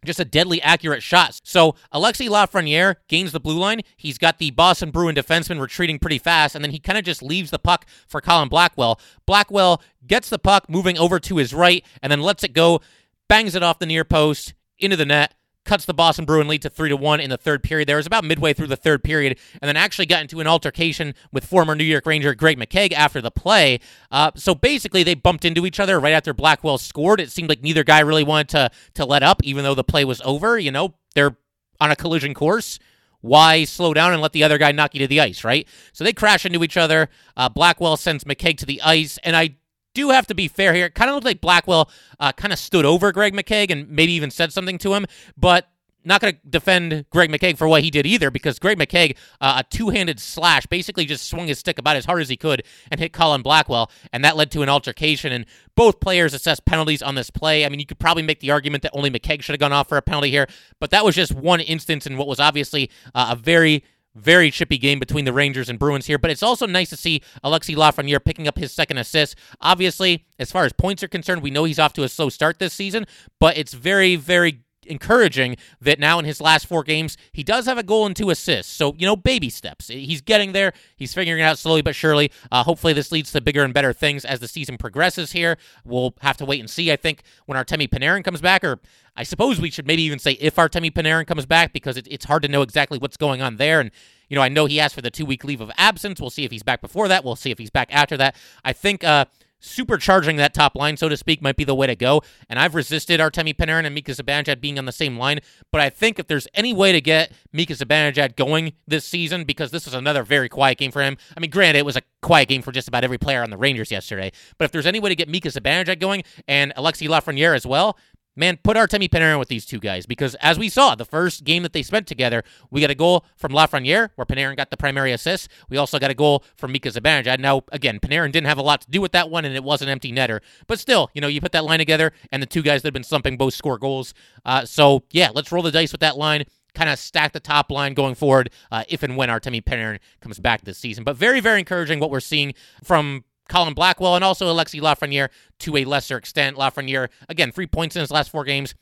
just 0.05 0.21
a 0.21 0.25
deadly 0.25 0.63
accurate 0.63 1.03
shot. 1.03 1.41
So 1.43 1.75
Alexis 1.91 2.29
Lafreniere 2.29 2.97
gains 3.09 3.33
the 3.33 3.41
blue 3.41 3.59
line. 3.59 3.81
He's 3.97 4.19
got 4.19 4.39
the 4.39 4.51
Boston 4.53 4.91
Bruin 4.91 5.17
defenseman 5.17 5.61
retreating 5.61 5.99
pretty 5.99 6.19
fast, 6.19 6.55
and 6.55 6.63
then 6.63 6.71
he 6.71 6.79
kind 6.79 6.99
of 6.99 7.05
just 7.05 7.23
leaves 7.23 7.51
the 7.51 7.59
puck 7.59 7.87
for 8.07 8.21
Colin 8.21 8.49
Blackwell. 8.49 9.01
Blackwell 9.27 9.83
gets 10.07 10.29
the 10.29 10.39
puck 10.39 10.69
moving 10.69 10.97
over 10.99 11.19
to 11.19 11.39
his 11.39 11.53
right, 11.53 11.85
and 12.03 12.13
then 12.13 12.21
lets 12.21 12.45
it 12.45 12.53
go, 12.53 12.81
bangs 13.29 13.55
it 13.55 13.63
off 13.63 13.79
the 13.79 13.87
near 13.87 14.05
post 14.05 14.55
into 14.79 14.97
the 14.97 15.07
net 15.07 15.35
cuts 15.67 15.85
the 15.85 15.95
Boston 15.95 16.25
Bruin 16.25 16.49
lead 16.49 16.63
to 16.63 16.71
three 16.71 16.89
to 16.89 16.97
one 16.97 17.21
in 17.21 17.31
the 17.31 17.37
third 17.37 17.63
period. 17.63 17.89
There 17.89 17.97
was 17.97 18.07
about 18.07 18.25
midway 18.25 18.53
through 18.53 18.69
the 18.69 18.77
third 18.77 19.05
period, 19.05 19.39
and 19.61 19.69
then 19.69 19.77
actually 19.77 20.07
got 20.07 20.23
into 20.23 20.41
an 20.41 20.47
altercation 20.47 21.15
with 21.33 21.45
former 21.45 21.75
New 21.75 21.85
York 21.85 22.07
Ranger 22.07 22.35
Greg 22.35 22.59
McKegg 22.59 22.93
after 22.93 23.21
the 23.21 23.31
play. 23.31 23.81
Uh, 24.11 24.31
so 24.35 24.55
basically, 24.55 25.03
they 25.03 25.15
bumped 25.15 25.45
into 25.45 25.67
each 25.67 25.79
other 25.79 26.01
right 26.01 26.13
after 26.13 26.33
Blackwell 26.33 26.79
scored. 26.79 27.21
It 27.21 27.31
seemed 27.31 27.49
like 27.49 27.63
neither 27.63 27.85
guy 27.85 28.01
really 28.01 28.25
wanted 28.25 28.49
to 28.51 28.71
to 28.95 29.05
let 29.05 29.23
up, 29.23 29.43
even 29.43 29.65
though 29.65 29.75
the 29.75 29.85
play 29.85 30.05
was 30.05 30.23
over. 30.25 30.59
You 30.59 30.71
know, 30.71 30.95
they're 31.15 31.37
on 31.81 31.91
a 31.91 31.97
collision 31.97 32.33
course. 32.33 32.79
Why 33.21 33.65
slow 33.65 33.93
down 33.93 34.13
and 34.13 34.23
let 34.23 34.33
the 34.33 34.45
other 34.45 34.59
guy 34.59 34.71
knock 34.73 34.95
you 34.95 35.01
to 35.01 35.09
the 35.09 35.21
ice, 35.21 35.43
right? 35.43 35.67
So 35.93 36.05
they 36.05 36.13
crash 36.13 36.47
into 36.47 36.63
each 36.63 36.77
other. 36.77 37.09
Uh, 37.37 37.49
Blackwell 37.49 37.97
sends 37.97 38.25
McKegg 38.25 38.59
to 38.59 38.67
the 38.67 38.81
ice, 38.83 39.19
and 39.25 39.35
I 39.35 39.57
do 39.97 40.11
have 40.11 40.27
to 40.29 40.35
be 40.35 40.47
fair 40.47 40.75
here. 40.75 40.87
It 40.87 40.95
kind 40.95 41.09
of 41.11 41.15
looked 41.15 41.27
like 41.27 41.41
Blackwell 41.41 41.91
uh, 42.21 42.33
kind 42.33 42.53
of 42.53 42.59
stood 42.59 42.85
over 42.85 43.11
Greg 43.13 43.35
McKegg 43.35 43.71
and 43.71 43.89
maybe 43.89 44.13
even 44.13 44.31
said 44.31 44.53
something 44.53 44.79
to 44.79 44.95
him, 44.95 45.07
but 45.37 45.69
not 46.05 46.21
going 46.21 46.35
to 46.35 46.41
defend 46.49 47.05
Greg 47.11 47.31
McKegg 47.31 47.59
for 47.59 47.67
what 47.67 47.83
he 47.83 47.91
did 47.91 48.07
either, 48.07 48.31
because 48.31 48.61
Greg 48.61 48.79
McKegg, 48.79 49.17
uh, 49.41 49.57
a 49.59 49.65
two-handed 49.65 50.21
slash, 50.21 50.65
basically 50.67 51.05
just 51.05 51.29
swung 51.29 51.49
his 51.49 51.59
stick 51.59 51.81
about 51.81 51.97
as 51.97 52.05
hard 52.05 52.23
as 52.23 52.29
he 52.29 52.37
could 52.37 52.63
and 52.93 53.01
hit 53.01 53.13
Colin 53.13 53.43
Blackwell, 53.43 53.91
and 54.13 54.25
that 54.25 54.37
led 54.37 54.53
to 54.53 54.63
an 54.63 54.69
altercation. 54.69 55.33
And 55.33 55.47
both 55.75 55.99
players 55.99 56.33
assessed 56.33 56.65
penalties 56.65 57.03
on 57.03 57.17
this 57.17 57.29
play. 57.29 57.67
I 57.67 57.69
mean, 57.69 57.81
you 57.81 57.87
could 57.87 57.99
probably 57.99 58.23
make 58.23 58.39
the 58.39 58.53
argument 58.53 58.83
that 58.85 58.93
only 58.95 59.11
McKegg 59.11 59.43
should 59.43 59.55
have 59.55 59.61
gone 59.61 59.73
off 59.73 59.89
for 59.89 59.99
a 59.99 60.03
penalty 60.03 60.31
here, 60.31 60.47
but 60.79 60.91
that 60.91 61.05
was 61.05 61.17
just 61.17 61.33
one 61.33 61.61
instance 61.61 62.07
in 62.07 62.17
what 62.17 62.29
was 62.29 62.39
obviously 62.39 62.89
uh, 63.15 63.31
a 63.33 63.37
very 63.37 63.83
very 64.17 64.51
chippy 64.51 64.79
game 64.79 64.99
between 64.99 65.25
the 65.25 65.33
Rangers 65.33 65.69
and 65.69 65.79
Bruins 65.79 66.07
here, 66.07 66.19
but 66.19 66.31
it's 66.31 66.43
also 66.43 66.67
nice 66.67 66.91
to 66.91 66.97
see 66.97 67.23
Alexis 67.45 67.77
Lafreniere 67.77 68.25
picking 68.25 68.49
up 68.49 68.59
his 68.59 68.73
second 68.73 68.99
assist. 68.99 69.37
Obviously, 69.61 70.25
as 70.39 70.51
far 70.51 70.65
as 70.65 70.73
points 70.73 71.03
are 71.03 71.09
concerned, 71.09 71.43
we 71.43 71.51
know 71.51 71.65
he's 71.65 71.79
off 71.79 71.93
to 71.95 72.03
a 72.03 72.09
slow 72.09 72.29
start 72.29 72.59
this 72.59 72.73
season, 72.73 73.07
but 73.39 73.57
it's 73.57 73.75
very, 73.75 74.17
very 74.17 74.61
encouraging 74.87 75.57
that 75.81 75.99
now 75.99 76.19
in 76.19 76.25
his 76.25 76.41
last 76.41 76.67
four 76.67 76.83
games, 76.83 77.17
he 77.33 77.43
does 77.43 77.67
have 77.67 77.79
a 77.79 77.83
goal 77.83 78.07
and 78.07 78.17
two 78.17 78.31
assists. 78.31 78.73
So, 78.73 78.95
you 78.99 79.07
know, 79.07 79.17
baby 79.17 79.51
steps. 79.51 79.89
He's 79.89 80.21
getting 80.21 80.53
there. 80.53 80.73
He's 80.97 81.15
figuring 81.15 81.41
it 81.41 81.45
out 81.45 81.59
slowly 81.59 81.83
but 81.83 81.95
surely. 81.95 82.31
Uh, 82.51 82.63
hopefully, 82.63 82.93
this 82.93 83.13
leads 83.13 83.33
to 83.33 83.41
bigger 83.41 83.65
and 83.65 83.75
better 83.75 83.93
things 83.93 84.25
as 84.25 84.41
the 84.41 84.49
season 84.49 84.79
progresses 84.79 85.33
here. 85.33 85.59
We'll 85.85 86.15
have 86.21 86.37
to 86.39 86.45
wait 86.45 86.61
and 86.61 86.71
see, 86.71 86.91
I 86.91 86.97
think, 86.97 87.23
when 87.47 87.59
Artemi 87.59 87.89
Panarin 87.89 88.25
comes 88.25 88.41
back, 88.41 88.65
or 88.65 88.81
I 89.17 89.23
suppose 89.23 89.61
we 89.61 89.71
should 89.71 89.87
maybe 89.87 90.03
even 90.03 90.19
say 90.19 90.33
if 90.33 90.57
Artemi 90.57 90.93
Panarin 90.93 91.27
comes 91.27 91.47
back 91.47 91.73
because 91.73 91.97
it, 91.97 92.07
it's 92.11 92.25
hard 92.25 92.43
to 92.43 92.49
know 92.49 92.63
exactly 92.63 92.99
what's 92.99 93.17
going 93.17 93.43
on 93.43 93.57
there. 93.57 93.81
And, 93.81 93.91
you 94.29 94.37
know, 94.37 94.43
I 94.43 94.49
know 94.49 94.67
he 94.67 94.81
asked 94.81 94.95
for 94.95 95.03
the 95.03 95.11
two 95.11 95.25
week 95.25 95.45
leave 95.45 95.61
of 95.61 95.71
absence. 95.77 96.21
We'll 96.21 96.31
see 96.31 96.45
if 96.45 96.51
he's 96.51 96.63
back 96.63 96.81
before 96.81 97.09
that. 97.09 97.25
We'll 97.25 97.37
see 97.37 97.51
if 97.51 97.59
he's 97.59 97.71
back 97.71 97.89
after 97.93 98.17
that. 98.17 98.37
I 98.65 98.73
think, 98.73 99.05
uh, 99.05 99.27
supercharging 99.67 100.37
that 100.37 100.55
top 100.55 100.75
line, 100.75 100.97
so 100.97 101.09
to 101.09 101.17
speak, 101.17 101.43
might 101.43 101.57
be 101.57 101.65
the 101.65 101.75
way 101.75 101.87
to 101.87 101.97
go. 101.97 102.23
And 102.49 102.59
I've 102.59 102.75
resisted 102.75 103.21
Artemi 103.21 103.55
Panarin 103.55 103.85
and 103.85 103.95
Mika 103.95 104.13
Zibanejad 104.13 104.61
being 104.61 104.79
on 104.79 104.85
the 104.85 104.93
same 104.93 105.19
line, 105.19 105.41
but 105.73 105.81
I 105.81 105.91
think 105.91 106.19
if 106.19 106.27
there's 106.27 106.49
any 106.55 106.73
way 106.73 106.93
to 106.93 107.01
get 107.01 107.33
Mika 107.53 107.75
Zibanejad 107.75 108.37
going 108.37 108.73
this 108.87 109.05
season, 109.05 109.45
because 109.45 109.71
this 109.71 109.85
was 109.85 109.95
another 109.95 110.23
very 110.23 110.49
quiet 110.49 110.79
game 110.79 110.91
for 110.91 111.03
him. 111.03 111.17
I 111.37 111.41
mean, 111.41 111.51
granted, 111.51 111.81
it 111.81 111.87
was 111.87 111.97
a 111.97 112.03
quiet 112.23 112.49
game 112.49 112.63
for 112.63 112.73
just 112.73 112.89
about 112.89 113.05
every 113.05 113.19
player 113.19 113.43
on 113.43 113.51
the 113.51 113.57
Rangers 113.57 113.91
yesterday, 113.91 114.33
but 114.59 114.65
if 114.65 114.73
there's 114.73 114.87
any 114.87 115.01
way 115.01 115.11
to 115.11 115.17
get 115.17 115.29
Mika 115.29 115.49
Zibanejad 115.49 116.01
going 116.01 116.23
and 116.49 116.73
Alexis 116.77 117.09
Lafreniere 117.09 117.55
as 117.55 117.67
well, 117.67 117.99
man, 118.37 118.59
put 118.63 118.77
Artemi 118.77 119.09
Panarin 119.09 119.39
with 119.39 119.49
these 119.49 119.67
two 119.67 119.81
guys 119.81 120.07
because 120.07 120.35
as 120.37 120.59
we 120.59 120.69
saw, 120.69 120.95
the 120.95 121.05
first 121.05 121.45
game 121.45 121.63
that 121.63 121.73
they 121.73 121.83
spent 121.83 122.07
together, 122.07 122.45
we 122.71 122.81
got 122.81 122.91
a 122.91 122.95
goal 122.95 123.25
from 123.37 123.53
Lafreniere 123.53 124.11
where 124.15 124.27
Panarin 124.27 124.57
got 124.57 124.71
the 124.71 124.77
primary 124.77 125.13
assist. 125.13 125.49
We 125.69 125.77
also 125.77 125.99
got 125.99 126.11
a 126.11 126.15
goal 126.15 126.45
from 126.57 126.73
Mika 126.73 126.91
Zibanejad. 126.91 127.41
Now, 127.41 127.63
again, 127.73 127.99
Panarin 127.99 128.33
didn't 128.33 128.47
have 128.47 128.59
a 128.59 128.63
lot 128.63 128.83
to 128.83 128.91
do 128.91 129.01
with 129.01 129.13
that 129.13 129.31
one, 129.31 129.45
and 129.45 129.57
it 129.57 129.65
was 129.65 129.83
an 129.83 129.89
empty 129.89 130.13
netter. 130.13 130.41
But 130.67 130.79
still, 130.79 131.11
you 131.15 131.21
know, 131.21 131.29
you 131.29 131.41
put 131.41 131.53
that 131.53 131.65
line 131.65 131.79
together, 131.79 132.13
and 132.31 132.43
the 132.43 132.47
two 132.47 132.63
guys 132.63 132.83
that 132.83 132.89
have 132.89 132.95
been 132.95 133.05
slumping 133.05 133.37
both 133.37 133.55
score 133.55 133.79
goals. 133.79 134.15
Uh, 134.45 134.65
so, 134.65 135.05
yeah, 135.11 135.31
let's 135.35 135.51
roll 135.51 135.63
the 135.63 135.73
dice 135.73 135.93
with 135.93 136.03
that 136.03 136.17
line 136.17 136.45
kind 136.75 136.91
of 136.91 136.99
stack 136.99 137.33
the 137.33 137.41
top 137.41 137.71
line 137.71 137.95
going 137.95 138.15
forward 138.15 138.51
uh, 138.71 138.85
if 138.89 139.03
and 139.03 139.17
when 139.17 139.31
Artemi 139.31 139.65
Panarin 139.65 139.99
comes 140.21 140.39
back 140.39 140.63
this 140.63 140.77
season. 140.77 141.05
But 141.05 141.17
very, 141.17 141.41
very 141.41 141.59
encouraging 141.59 142.01
what 142.01 142.11
we're 142.11 142.21
seeing 142.21 142.53
from 142.85 143.25
Colin 143.49 143.75
Blackwell 143.75 144.15
and 144.15 144.25
also 144.25 144.51
Alexis 144.51 144.81
Lafreniere 144.81 145.29
to 145.61 145.77
a 145.77 145.85
lesser 145.85 146.17
extent. 146.17 146.57
Lafreniere, 146.57 147.09
again, 147.29 147.53
three 147.53 147.67
points 147.67 147.97
in 147.97 148.01
his 148.01 148.11
last 148.11 148.31
four 148.31 148.45
games. 148.45 148.75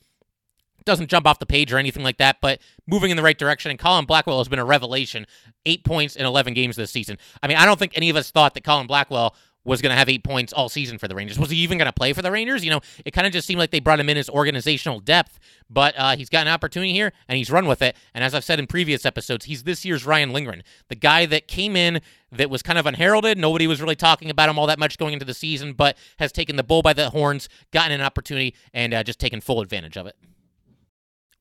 Doesn't 0.85 1.09
jump 1.09 1.25
off 1.25 1.39
the 1.39 1.47
page 1.47 1.73
or 1.73 1.79
anything 1.79 2.03
like 2.03 2.17
that, 2.17 2.37
but 2.41 2.59
moving 2.85 3.09
in 3.09 3.17
the 3.17 3.23
right 3.23 3.37
direction. 3.37 3.71
And 3.71 3.79
Colin 3.79 4.05
Blackwell 4.05 4.37
has 4.37 4.47
been 4.47 4.59
a 4.59 4.65
revelation. 4.65 5.25
Eight 5.65 5.83
points 5.83 6.15
in 6.15 6.25
11 6.25 6.53
games 6.53 6.75
this 6.75 6.91
season. 6.91 7.17
I 7.41 7.47
mean, 7.47 7.57
I 7.57 7.65
don't 7.65 7.79
think 7.79 7.93
any 7.95 8.09
of 8.11 8.15
us 8.15 8.29
thought 8.29 8.53
that 8.53 8.63
Colin 8.63 8.85
Blackwell 8.85 9.35
was 9.65 9.81
going 9.81 9.91
to 9.91 9.97
have 9.97 10.07
eight 10.07 10.23
points 10.23 10.53
all 10.53 10.69
season 10.69 10.97
for 10.97 11.07
the 11.07 11.15
Rangers. 11.15 11.37
Was 11.37 11.49
he 11.49 11.57
even 11.57 11.77
going 11.77 11.87
to 11.87 11.93
play 11.93 12.13
for 12.13 12.21
the 12.21 12.31
Rangers? 12.31 12.63
You 12.63 12.71
know, 12.71 12.81
it 13.03 13.11
kind 13.11 13.27
of 13.27 13.33
just 13.33 13.47
seemed 13.47 13.59
like 13.59 13.71
they 13.71 13.79
brought 13.79 13.99
him 13.99 14.09
in 14.09 14.15
as 14.15 14.29
organizational 14.29 14.99
depth, 14.99 15.39
but 15.69 15.95
uh, 15.97 16.15
he's 16.15 16.29
got 16.29 16.47
an 16.47 16.53
opportunity 16.53 16.93
here 16.93 17.11
and 17.27 17.37
he's 17.37 17.51
run 17.51 17.67
with 17.67 17.81
it. 17.81 17.95
And 18.13 18.23
as 18.23 18.33
I've 18.33 18.43
said 18.43 18.59
in 18.59 18.67
previous 18.67 19.05
episodes, 19.05 19.45
he's 19.45 19.63
this 19.63 19.83
year's 19.83 20.05
Ryan 20.05 20.31
Lindgren, 20.31 20.63
the 20.87 20.95
guy 20.95 21.25
that 21.25 21.47
came 21.47 21.75
in 21.75 21.99
that 22.31 22.49
was 22.49 22.61
kind 22.61 22.77
of 22.77 22.85
unheralded. 22.85 23.37
Nobody 23.37 23.67
was 23.67 23.81
really 23.81 23.95
talking 23.95 24.29
about 24.29 24.49
him 24.49 24.59
all 24.59 24.67
that 24.67 24.79
much 24.79 24.97
going 24.97 25.13
into 25.13 25.25
the 25.25 25.33
season, 25.33 25.73
but 25.73 25.97
has 26.19 26.31
taken 26.31 26.55
the 26.55 26.63
bull 26.63 26.81
by 26.81 26.93
the 26.93 27.09
horns, 27.09 27.49
gotten 27.71 27.91
an 27.91 28.01
opportunity, 28.01 28.55
and 28.73 28.93
uh, 28.93 29.03
just 29.03 29.19
taken 29.19 29.41
full 29.41 29.61
advantage 29.61 29.97
of 29.97 30.05
it. 30.05 30.15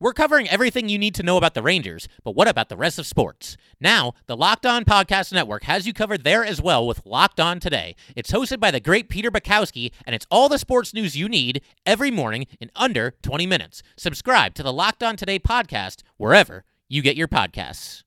We're 0.04 0.12
covering 0.12 0.50
everything 0.50 0.90
you 0.90 0.98
need 0.98 1.14
to 1.14 1.22
know 1.22 1.38
about 1.38 1.54
the 1.54 1.62
Rangers, 1.62 2.08
but 2.24 2.36
what 2.36 2.46
about 2.46 2.68
the 2.68 2.76
rest 2.76 2.98
of 2.98 3.06
sports? 3.06 3.56
Now, 3.80 4.12
the 4.26 4.36
Locked 4.36 4.66
On 4.66 4.84
Podcast 4.84 5.32
Network 5.32 5.62
has 5.62 5.86
you 5.86 5.94
covered 5.94 6.24
there 6.24 6.44
as 6.44 6.60
well 6.60 6.86
with 6.86 7.06
Locked 7.06 7.40
On 7.40 7.58
Today. 7.58 7.96
It's 8.14 8.30
hosted 8.30 8.60
by 8.60 8.70
the 8.70 8.80
great 8.80 9.08
Peter 9.08 9.30
Bukowski, 9.30 9.92
and 10.04 10.14
it's 10.14 10.26
all 10.30 10.50
the 10.50 10.58
sports 10.58 10.92
news 10.92 11.16
you 11.16 11.26
need 11.26 11.62
every 11.86 12.10
morning 12.10 12.46
in 12.60 12.70
under 12.76 13.14
20 13.22 13.46
minutes. 13.46 13.82
Subscribe 13.96 14.52
to 14.56 14.62
the 14.62 14.74
Locked 14.74 15.02
On 15.02 15.16
Today 15.16 15.38
podcast 15.38 16.02
wherever 16.18 16.64
you 16.86 17.00
get 17.00 17.16
your 17.16 17.26
podcasts. 17.26 18.03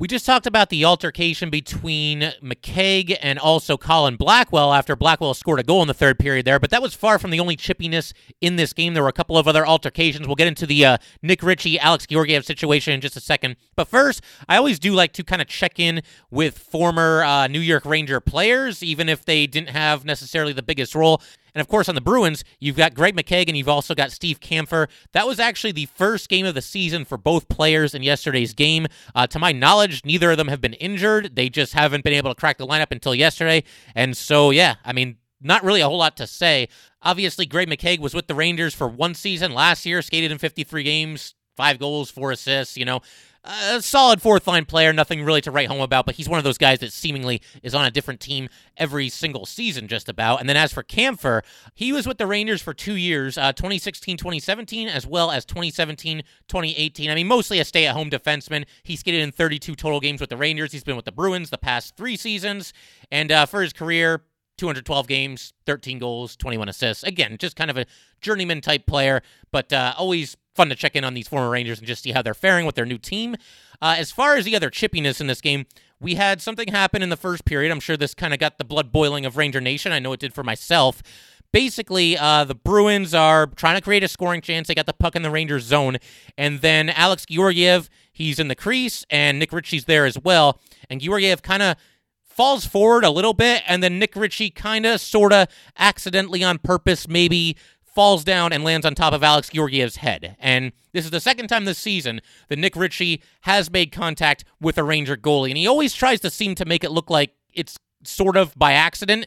We 0.00 0.08
just 0.08 0.24
talked 0.24 0.46
about 0.46 0.70
the 0.70 0.86
altercation 0.86 1.50
between 1.50 2.32
McKegg 2.42 3.18
and 3.20 3.38
also 3.38 3.76
Colin 3.76 4.16
Blackwell 4.16 4.72
after 4.72 4.96
Blackwell 4.96 5.34
scored 5.34 5.60
a 5.60 5.62
goal 5.62 5.82
in 5.82 5.88
the 5.88 5.92
third 5.92 6.18
period 6.18 6.46
there, 6.46 6.58
but 6.58 6.70
that 6.70 6.80
was 6.80 6.94
far 6.94 7.18
from 7.18 7.30
the 7.30 7.38
only 7.38 7.54
chippiness 7.54 8.14
in 8.40 8.56
this 8.56 8.72
game. 8.72 8.94
There 8.94 9.02
were 9.02 9.10
a 9.10 9.12
couple 9.12 9.36
of 9.36 9.46
other 9.46 9.66
altercations. 9.66 10.26
We'll 10.26 10.36
get 10.36 10.48
into 10.48 10.64
the 10.64 10.86
uh, 10.86 10.98
Nick 11.20 11.42
Ritchie, 11.42 11.78
Alex 11.78 12.06
Georgiev 12.06 12.46
situation 12.46 12.94
in 12.94 13.02
just 13.02 13.14
a 13.14 13.20
second. 13.20 13.56
But 13.76 13.88
first, 13.88 14.22
I 14.48 14.56
always 14.56 14.78
do 14.78 14.94
like 14.94 15.12
to 15.12 15.22
kind 15.22 15.42
of 15.42 15.48
check 15.48 15.78
in 15.78 16.00
with 16.30 16.56
former 16.56 17.22
uh, 17.22 17.46
New 17.48 17.60
York 17.60 17.84
Ranger 17.84 18.20
players, 18.20 18.82
even 18.82 19.06
if 19.06 19.26
they 19.26 19.46
didn't 19.46 19.68
have 19.68 20.06
necessarily 20.06 20.54
the 20.54 20.62
biggest 20.62 20.94
role. 20.94 21.20
And 21.54 21.60
of 21.60 21.68
course, 21.68 21.88
on 21.88 21.94
the 21.94 22.00
Bruins, 22.00 22.44
you've 22.58 22.76
got 22.76 22.94
Greg 22.94 23.16
McKegg 23.16 23.48
and 23.48 23.56
you've 23.56 23.68
also 23.68 23.94
got 23.94 24.12
Steve 24.12 24.40
Kampfer. 24.40 24.88
That 25.12 25.26
was 25.26 25.40
actually 25.40 25.72
the 25.72 25.86
first 25.86 26.28
game 26.28 26.46
of 26.46 26.54
the 26.54 26.62
season 26.62 27.04
for 27.04 27.16
both 27.16 27.48
players 27.48 27.94
in 27.94 28.02
yesterday's 28.02 28.54
game. 28.54 28.86
Uh, 29.14 29.26
to 29.28 29.38
my 29.38 29.52
knowledge, 29.52 30.04
neither 30.04 30.30
of 30.30 30.38
them 30.38 30.48
have 30.48 30.60
been 30.60 30.74
injured. 30.74 31.36
They 31.36 31.48
just 31.48 31.72
haven't 31.74 32.04
been 32.04 32.12
able 32.12 32.32
to 32.32 32.38
crack 32.38 32.58
the 32.58 32.66
lineup 32.66 32.90
until 32.90 33.14
yesterday. 33.14 33.64
And 33.94 34.16
so, 34.16 34.50
yeah, 34.50 34.76
I 34.84 34.92
mean, 34.92 35.16
not 35.40 35.64
really 35.64 35.80
a 35.80 35.88
whole 35.88 35.98
lot 35.98 36.16
to 36.18 36.26
say. 36.26 36.68
Obviously, 37.02 37.46
Greg 37.46 37.68
McKegg 37.68 37.98
was 37.98 38.14
with 38.14 38.26
the 38.26 38.34
Rangers 38.34 38.74
for 38.74 38.88
one 38.88 39.14
season 39.14 39.52
last 39.52 39.86
year, 39.86 40.02
skated 40.02 40.30
in 40.30 40.38
53 40.38 40.82
games, 40.82 41.34
five 41.56 41.78
goals, 41.78 42.10
four 42.10 42.30
assists. 42.30 42.76
You 42.76 42.84
know, 42.84 43.00
a 43.44 43.80
solid 43.80 44.20
fourth 44.20 44.46
line 44.46 44.66
player, 44.66 44.92
nothing 44.92 45.24
really 45.24 45.40
to 45.40 45.50
write 45.50 45.68
home 45.68 45.80
about, 45.80 46.04
but 46.04 46.16
he's 46.16 46.28
one 46.28 46.38
of 46.38 46.44
those 46.44 46.58
guys 46.58 46.78
that 46.80 46.92
seemingly 46.92 47.40
is 47.62 47.74
on 47.74 47.84
a 47.84 47.90
different 47.90 48.20
team 48.20 48.48
every 48.76 49.08
single 49.08 49.46
season, 49.46 49.88
just 49.88 50.08
about. 50.08 50.40
And 50.40 50.48
then 50.48 50.56
as 50.56 50.72
for 50.72 50.82
Kampfer, 50.82 51.42
he 51.74 51.92
was 51.92 52.06
with 52.06 52.18
the 52.18 52.26
Rangers 52.26 52.60
for 52.60 52.74
two 52.74 52.96
years, 52.96 53.38
uh, 53.38 53.52
2016 53.52 54.16
2017, 54.16 54.88
as 54.88 55.06
well 55.06 55.30
as 55.30 55.44
2017 55.44 56.22
2018. 56.48 57.10
I 57.10 57.14
mean, 57.14 57.26
mostly 57.26 57.58
a 57.60 57.64
stay 57.64 57.86
at 57.86 57.94
home 57.94 58.10
defenseman. 58.10 58.66
He 58.82 58.96
skated 58.96 59.22
in 59.22 59.32
32 59.32 59.74
total 59.74 60.00
games 60.00 60.20
with 60.20 60.30
the 60.30 60.36
Rangers. 60.36 60.72
He's 60.72 60.84
been 60.84 60.96
with 60.96 61.06
the 61.06 61.12
Bruins 61.12 61.50
the 61.50 61.58
past 61.58 61.96
three 61.96 62.16
seasons. 62.16 62.72
And 63.10 63.32
uh, 63.32 63.46
for 63.46 63.62
his 63.62 63.72
career, 63.72 64.22
212 64.60 65.08
games, 65.08 65.54
13 65.64 65.98
goals, 65.98 66.36
21 66.36 66.68
assists. 66.68 67.02
Again, 67.02 67.38
just 67.38 67.56
kind 67.56 67.70
of 67.70 67.78
a 67.78 67.86
journeyman 68.20 68.60
type 68.60 68.86
player, 68.86 69.22
but 69.50 69.72
uh, 69.72 69.94
always 69.96 70.36
fun 70.54 70.68
to 70.68 70.74
check 70.74 70.94
in 70.94 71.02
on 71.02 71.14
these 71.14 71.26
former 71.26 71.48
Rangers 71.48 71.78
and 71.78 71.86
just 71.86 72.02
see 72.02 72.12
how 72.12 72.20
they're 72.20 72.34
faring 72.34 72.66
with 72.66 72.74
their 72.74 72.84
new 72.84 72.98
team. 72.98 73.36
Uh, 73.80 73.94
as 73.96 74.12
far 74.12 74.36
as 74.36 74.44
the 74.44 74.54
other 74.54 74.68
chippiness 74.68 75.18
in 75.18 75.28
this 75.28 75.40
game, 75.40 75.64
we 75.98 76.16
had 76.16 76.42
something 76.42 76.68
happen 76.68 77.02
in 77.02 77.08
the 77.08 77.16
first 77.16 77.46
period. 77.46 77.72
I'm 77.72 77.80
sure 77.80 77.96
this 77.96 78.12
kind 78.12 78.34
of 78.34 78.38
got 78.38 78.58
the 78.58 78.64
blood 78.64 78.92
boiling 78.92 79.24
of 79.24 79.38
Ranger 79.38 79.62
Nation. 79.62 79.92
I 79.92 79.98
know 79.98 80.12
it 80.12 80.20
did 80.20 80.34
for 80.34 80.42
myself. 80.42 81.02
Basically, 81.52 82.18
uh, 82.18 82.44
the 82.44 82.54
Bruins 82.54 83.14
are 83.14 83.46
trying 83.46 83.76
to 83.76 83.82
create 83.82 84.04
a 84.04 84.08
scoring 84.08 84.42
chance. 84.42 84.68
They 84.68 84.74
got 84.74 84.86
the 84.86 84.92
puck 84.92 85.16
in 85.16 85.22
the 85.22 85.30
Rangers 85.30 85.64
zone. 85.64 85.96
And 86.36 86.60
then 86.60 86.90
Alex 86.90 87.24
Georgiev, 87.24 87.88
he's 88.12 88.38
in 88.38 88.48
the 88.48 88.54
crease, 88.54 89.06
and 89.08 89.38
Nick 89.38 89.52
Ritchie's 89.52 89.86
there 89.86 90.04
as 90.04 90.18
well. 90.18 90.60
And 90.90 91.00
Georgiev 91.00 91.40
kind 91.40 91.62
of 91.62 91.76
falls 92.40 92.64
forward 92.64 93.04
a 93.04 93.10
little 93.10 93.34
bit, 93.34 93.62
and 93.66 93.82
then 93.82 93.98
Nick 93.98 94.16
Ritchie 94.16 94.48
kind 94.48 94.86
of, 94.86 94.98
sort 94.98 95.30
of, 95.30 95.46
accidentally 95.78 96.42
on 96.42 96.56
purpose, 96.56 97.06
maybe 97.06 97.54
falls 97.84 98.24
down 98.24 98.50
and 98.50 98.64
lands 98.64 98.86
on 98.86 98.94
top 98.94 99.12
of 99.12 99.22
Alex 99.22 99.50
Georgiev's 99.50 99.96
head. 99.96 100.36
And 100.38 100.72
this 100.94 101.04
is 101.04 101.10
the 101.10 101.20
second 101.20 101.48
time 101.48 101.66
this 101.66 101.76
season 101.76 102.22
that 102.48 102.58
Nick 102.58 102.76
Ritchie 102.76 103.22
has 103.42 103.70
made 103.70 103.92
contact 103.92 104.46
with 104.58 104.78
a 104.78 104.82
Ranger 104.82 105.18
goalie. 105.18 105.50
And 105.50 105.58
he 105.58 105.66
always 105.66 105.92
tries 105.92 106.18
to 106.20 106.30
seem 106.30 106.54
to 106.54 106.64
make 106.64 106.82
it 106.82 106.92
look 106.92 107.10
like 107.10 107.34
it's 107.52 107.76
sort 108.04 108.38
of 108.38 108.54
by 108.56 108.72
accident, 108.72 109.26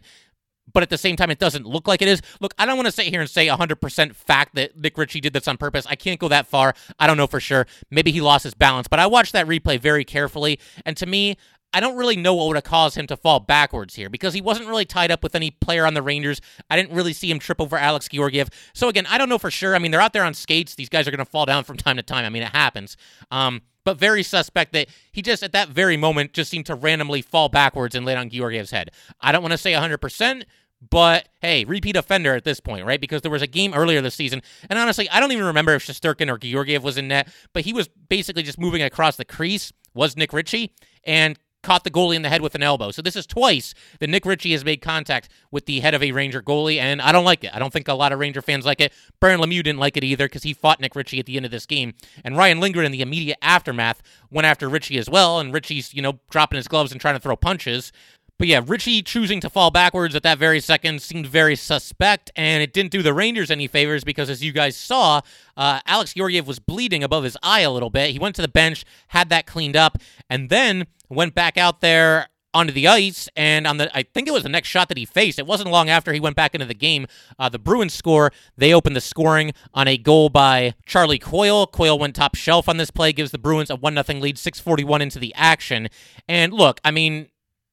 but 0.73 0.81
at 0.81 0.89
the 0.89 0.97
same 0.97 1.15
time, 1.15 1.29
it 1.29 1.39
doesn't 1.39 1.67
look 1.67 1.87
like 1.87 2.01
it 2.01 2.07
is. 2.07 2.21
Look, 2.39 2.53
I 2.57 2.65
don't 2.65 2.77
want 2.77 2.87
to 2.87 2.91
sit 2.91 3.05
here 3.05 3.21
and 3.21 3.29
say 3.29 3.47
100% 3.47 4.15
fact 4.15 4.55
that 4.55 4.75
Nick 4.75 4.97
Ritchie 4.97 5.21
did 5.21 5.33
this 5.33 5.47
on 5.47 5.57
purpose. 5.57 5.85
I 5.87 5.95
can't 5.95 6.19
go 6.19 6.29
that 6.29 6.47
far. 6.47 6.73
I 6.97 7.05
don't 7.05 7.17
know 7.17 7.27
for 7.27 7.39
sure. 7.39 7.67
Maybe 7.91 8.11
he 8.11 8.21
lost 8.21 8.43
his 8.43 8.55
balance, 8.55 8.87
but 8.87 8.99
I 8.99 9.05
watched 9.05 9.33
that 9.33 9.45
replay 9.45 9.79
very 9.79 10.03
carefully. 10.03 10.59
And 10.85 10.97
to 10.97 11.05
me, 11.05 11.37
I 11.73 11.79
don't 11.79 11.97
really 11.97 12.15
know 12.15 12.33
what 12.35 12.47
would 12.47 12.55
have 12.57 12.63
caused 12.63 12.95
him 12.95 13.07
to 13.07 13.17
fall 13.17 13.39
backwards 13.39 13.95
here 13.95 14.09
because 14.09 14.33
he 14.33 14.41
wasn't 14.41 14.67
really 14.69 14.85
tied 14.85 15.11
up 15.11 15.23
with 15.23 15.35
any 15.35 15.51
player 15.51 15.85
on 15.85 15.93
the 15.93 16.01
Rangers. 16.01 16.39
I 16.69 16.75
didn't 16.75 16.95
really 16.95 17.13
see 17.13 17.29
him 17.29 17.39
trip 17.39 17.59
over 17.59 17.77
Alex 17.77 18.07
Georgiev. 18.09 18.49
So 18.73 18.89
again, 18.89 19.05
I 19.07 19.17
don't 19.17 19.29
know 19.29 19.37
for 19.39 19.51
sure. 19.51 19.75
I 19.75 19.79
mean, 19.79 19.91
they're 19.91 20.01
out 20.01 20.13
there 20.13 20.23
on 20.23 20.33
skates. 20.33 20.75
These 20.75 20.89
guys 20.89 21.07
are 21.07 21.11
going 21.11 21.19
to 21.19 21.25
fall 21.25 21.45
down 21.45 21.63
from 21.63 21.77
time 21.77 21.97
to 21.97 22.03
time. 22.03 22.25
I 22.25 22.29
mean, 22.29 22.43
it 22.43 22.51
happens. 22.51 22.95
Um, 23.31 23.61
but 23.83 23.97
very 23.97 24.23
suspect 24.23 24.73
that 24.73 24.87
he 25.11 25.21
just 25.21 25.43
at 25.43 25.51
that 25.53 25.69
very 25.69 25.97
moment 25.97 26.33
just 26.33 26.49
seemed 26.49 26.65
to 26.67 26.75
randomly 26.75 27.21
fall 27.21 27.49
backwards 27.49 27.95
and 27.95 28.05
land 28.05 28.19
on 28.19 28.29
Georgiev's 28.29 28.71
head. 28.71 28.91
I 29.19 29.31
don't 29.31 29.41
want 29.41 29.51
to 29.51 29.57
say 29.57 29.73
100%, 29.73 30.43
but 30.89 31.29
hey, 31.41 31.65
repeat 31.65 31.95
offender 31.95 32.35
at 32.35 32.43
this 32.43 32.59
point, 32.59 32.85
right? 32.85 33.01
Because 33.01 33.21
there 33.21 33.31
was 33.31 33.41
a 33.41 33.47
game 33.47 33.73
earlier 33.73 34.01
this 34.01 34.15
season, 34.15 34.41
and 34.69 34.79
honestly, 34.79 35.09
I 35.09 35.19
don't 35.19 35.31
even 35.31 35.45
remember 35.45 35.73
if 35.73 35.85
Shesterkin 35.85 36.31
or 36.31 36.37
Georgiev 36.37 36.83
was 36.83 36.97
in 36.97 37.07
net, 37.07 37.27
but 37.53 37.63
he 37.63 37.73
was 37.73 37.87
basically 37.87 38.43
just 38.43 38.59
moving 38.59 38.81
across 38.81 39.15
the 39.15 39.25
crease, 39.25 39.73
was 39.93 40.15
Nick 40.17 40.33
Ritchie, 40.33 40.73
and 41.03 41.37
caught 41.63 41.83
the 41.83 41.91
goalie 41.91 42.15
in 42.15 42.21
the 42.21 42.29
head 42.29 42.41
with 42.41 42.55
an 42.55 42.61
elbow. 42.61 42.91
So 42.91 43.01
this 43.01 43.15
is 43.15 43.25
twice 43.25 43.73
that 43.99 44.09
Nick 44.09 44.25
Ritchie 44.25 44.51
has 44.51 44.63
made 44.63 44.81
contact 44.81 45.29
with 45.51 45.65
the 45.65 45.79
head 45.79 45.93
of 45.93 46.03
a 46.03 46.11
Ranger 46.11 46.41
goalie, 46.41 46.77
and 46.77 47.01
I 47.01 47.11
don't 47.11 47.25
like 47.25 47.43
it. 47.43 47.51
I 47.53 47.59
don't 47.59 47.73
think 47.73 47.87
a 47.87 47.93
lot 47.93 48.11
of 48.11 48.19
Ranger 48.19 48.41
fans 48.41 48.65
like 48.65 48.81
it. 48.81 48.93
Brian 49.19 49.39
Lemieux 49.39 49.63
didn't 49.63 49.79
like 49.79 49.97
it 49.97 50.03
either 50.03 50.25
because 50.25 50.43
he 50.43 50.53
fought 50.53 50.79
Nick 50.79 50.95
Ritchie 50.95 51.19
at 51.19 51.25
the 51.25 51.37
end 51.37 51.45
of 51.45 51.51
this 51.51 51.65
game, 51.65 51.93
and 52.23 52.37
Ryan 52.37 52.59
Lindgren 52.59 52.85
in 52.85 52.91
the 52.91 53.01
immediate 53.01 53.37
aftermath 53.41 54.01
went 54.29 54.45
after 54.45 54.69
Ritchie 54.69 54.97
as 54.97 55.09
well, 55.09 55.39
and 55.39 55.53
Ritchie's 55.53 55.93
you 55.93 56.01
know 56.01 56.19
dropping 56.29 56.57
his 56.57 56.67
gloves 56.67 56.91
and 56.91 57.01
trying 57.01 57.15
to 57.15 57.19
throw 57.19 57.35
punches. 57.35 57.91
But 58.39 58.47
yeah, 58.47 58.61
Ritchie 58.65 59.03
choosing 59.03 59.39
to 59.41 59.49
fall 59.49 59.69
backwards 59.69 60.15
at 60.15 60.23
that 60.23 60.37
very 60.39 60.59
second 60.59 61.01
seemed 61.01 61.27
very 61.27 61.55
suspect, 61.55 62.31
and 62.35 62.63
it 62.63 62.73
didn't 62.73 62.91
do 62.91 63.03
the 63.03 63.13
Rangers 63.13 63.51
any 63.51 63.67
favors 63.67 64.03
because, 64.03 64.29
as 64.29 64.43
you 64.43 64.51
guys 64.51 64.75
saw, 64.75 65.21
uh, 65.55 65.79
Alex 65.85 66.13
Georgiev 66.13 66.47
was 66.47 66.59
bleeding 66.59 67.03
above 67.03 67.23
his 67.23 67.37
eye 67.43 67.61
a 67.61 67.71
little 67.71 67.91
bit. 67.91 68.09
He 68.09 68.19
went 68.19 68.35
to 68.35 68.41
the 68.41 68.47
bench, 68.47 68.85
had 69.09 69.29
that 69.29 69.45
cleaned 69.45 69.75
up, 69.75 69.99
and 70.29 70.49
then 70.49 70.87
went 71.13 71.35
back 71.35 71.57
out 71.57 71.81
there 71.81 72.27
onto 72.53 72.71
the 72.71 72.87
ice 72.87 73.27
and 73.35 73.65
on 73.65 73.77
the 73.77 73.95
I 73.97 74.03
think 74.03 74.27
it 74.27 74.31
was 74.31 74.43
the 74.43 74.49
next 74.49 74.69
shot 74.69 74.89
that 74.89 74.97
he 74.97 75.05
faced. 75.05 75.39
It 75.39 75.47
wasn't 75.47 75.71
long 75.71 75.89
after 75.89 76.13
he 76.13 76.19
went 76.19 76.35
back 76.35 76.53
into 76.53 76.67
the 76.67 76.73
game. 76.73 77.07
Uh, 77.39 77.49
the 77.49 77.59
Bruins 77.59 77.93
score. 77.93 78.31
They 78.55 78.73
opened 78.73 78.95
the 78.95 79.01
scoring 79.01 79.53
on 79.73 79.87
a 79.87 79.97
goal 79.97 80.29
by 80.29 80.75
Charlie 80.85 81.19
Coyle. 81.19 81.67
Coyle 81.67 81.97
went 81.97 82.15
top 82.15 82.35
shelf 82.35 82.69
on 82.69 82.77
this 82.77 82.91
play, 82.91 83.11
gives 83.11 83.31
the 83.31 83.39
Bruins 83.39 83.69
a 83.69 83.75
one 83.75 83.93
nothing 83.93 84.21
lead, 84.21 84.37
six 84.37 84.59
forty 84.59 84.83
one 84.83 85.01
into 85.01 85.19
the 85.19 85.33
action. 85.35 85.89
And 86.27 86.53
look, 86.53 86.79
I 86.83 86.91
mean. 86.91 87.29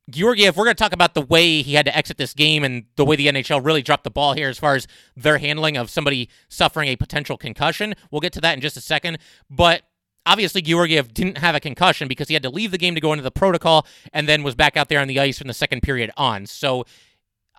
Georgiev, 0.09 0.57
we're 0.57 0.65
going 0.65 0.75
to 0.75 0.83
talk 0.83 0.93
about 0.93 1.15
the 1.15 1.23
way 1.23 1.63
he 1.63 1.75
had 1.75 1.87
to 1.87 1.97
exit 1.97 2.17
this 2.17 2.35
game 2.35 2.65
and 2.65 2.85
the 2.97 3.05
way 3.05 3.15
the 3.15 3.29
NHL 3.29 3.65
really 3.65 3.81
dropped 3.81 4.03
the 4.03 4.11
ball 4.11 4.33
here 4.33 4.49
as 4.49 4.59
far 4.59 4.75
as 4.75 4.89
their 5.15 5.39
handling 5.39 5.77
of 5.77 5.89
somebody 5.89 6.29
suffering 6.49 6.89
a 6.89 6.97
potential 6.97 7.37
concussion. 7.37 7.95
We'll 8.11 8.21
get 8.21 8.33
to 8.33 8.41
that 8.41 8.55
in 8.55 8.61
just 8.61 8.77
a 8.77 8.81
second. 8.81 9.19
But 9.49 9.83
obviously 10.27 10.63
Georgiev 10.63 11.13
didn't 11.13 11.39
have 11.39 11.55
a 11.55 11.61
concussion 11.61 12.09
because 12.09 12.29
he 12.29 12.35
had 12.35 12.43
to 12.43 12.51
leave 12.51 12.71
the 12.71 12.79
game 12.79 12.95
to 12.95 13.01
go 13.01 13.13
into 13.13 13.23
the 13.23 13.31
protocol 13.31 13.87
and 14.13 14.29
then 14.29 14.43
was 14.43 14.55
back 14.55 14.77
out 14.77 14.89
there 14.89 15.01
on 15.01 15.09
the 15.09 15.19
ice 15.19 15.39
from 15.39 15.49
the 15.49 15.55
second 15.55 15.83
period 15.83 16.11
on. 16.17 16.47
So 16.47 16.85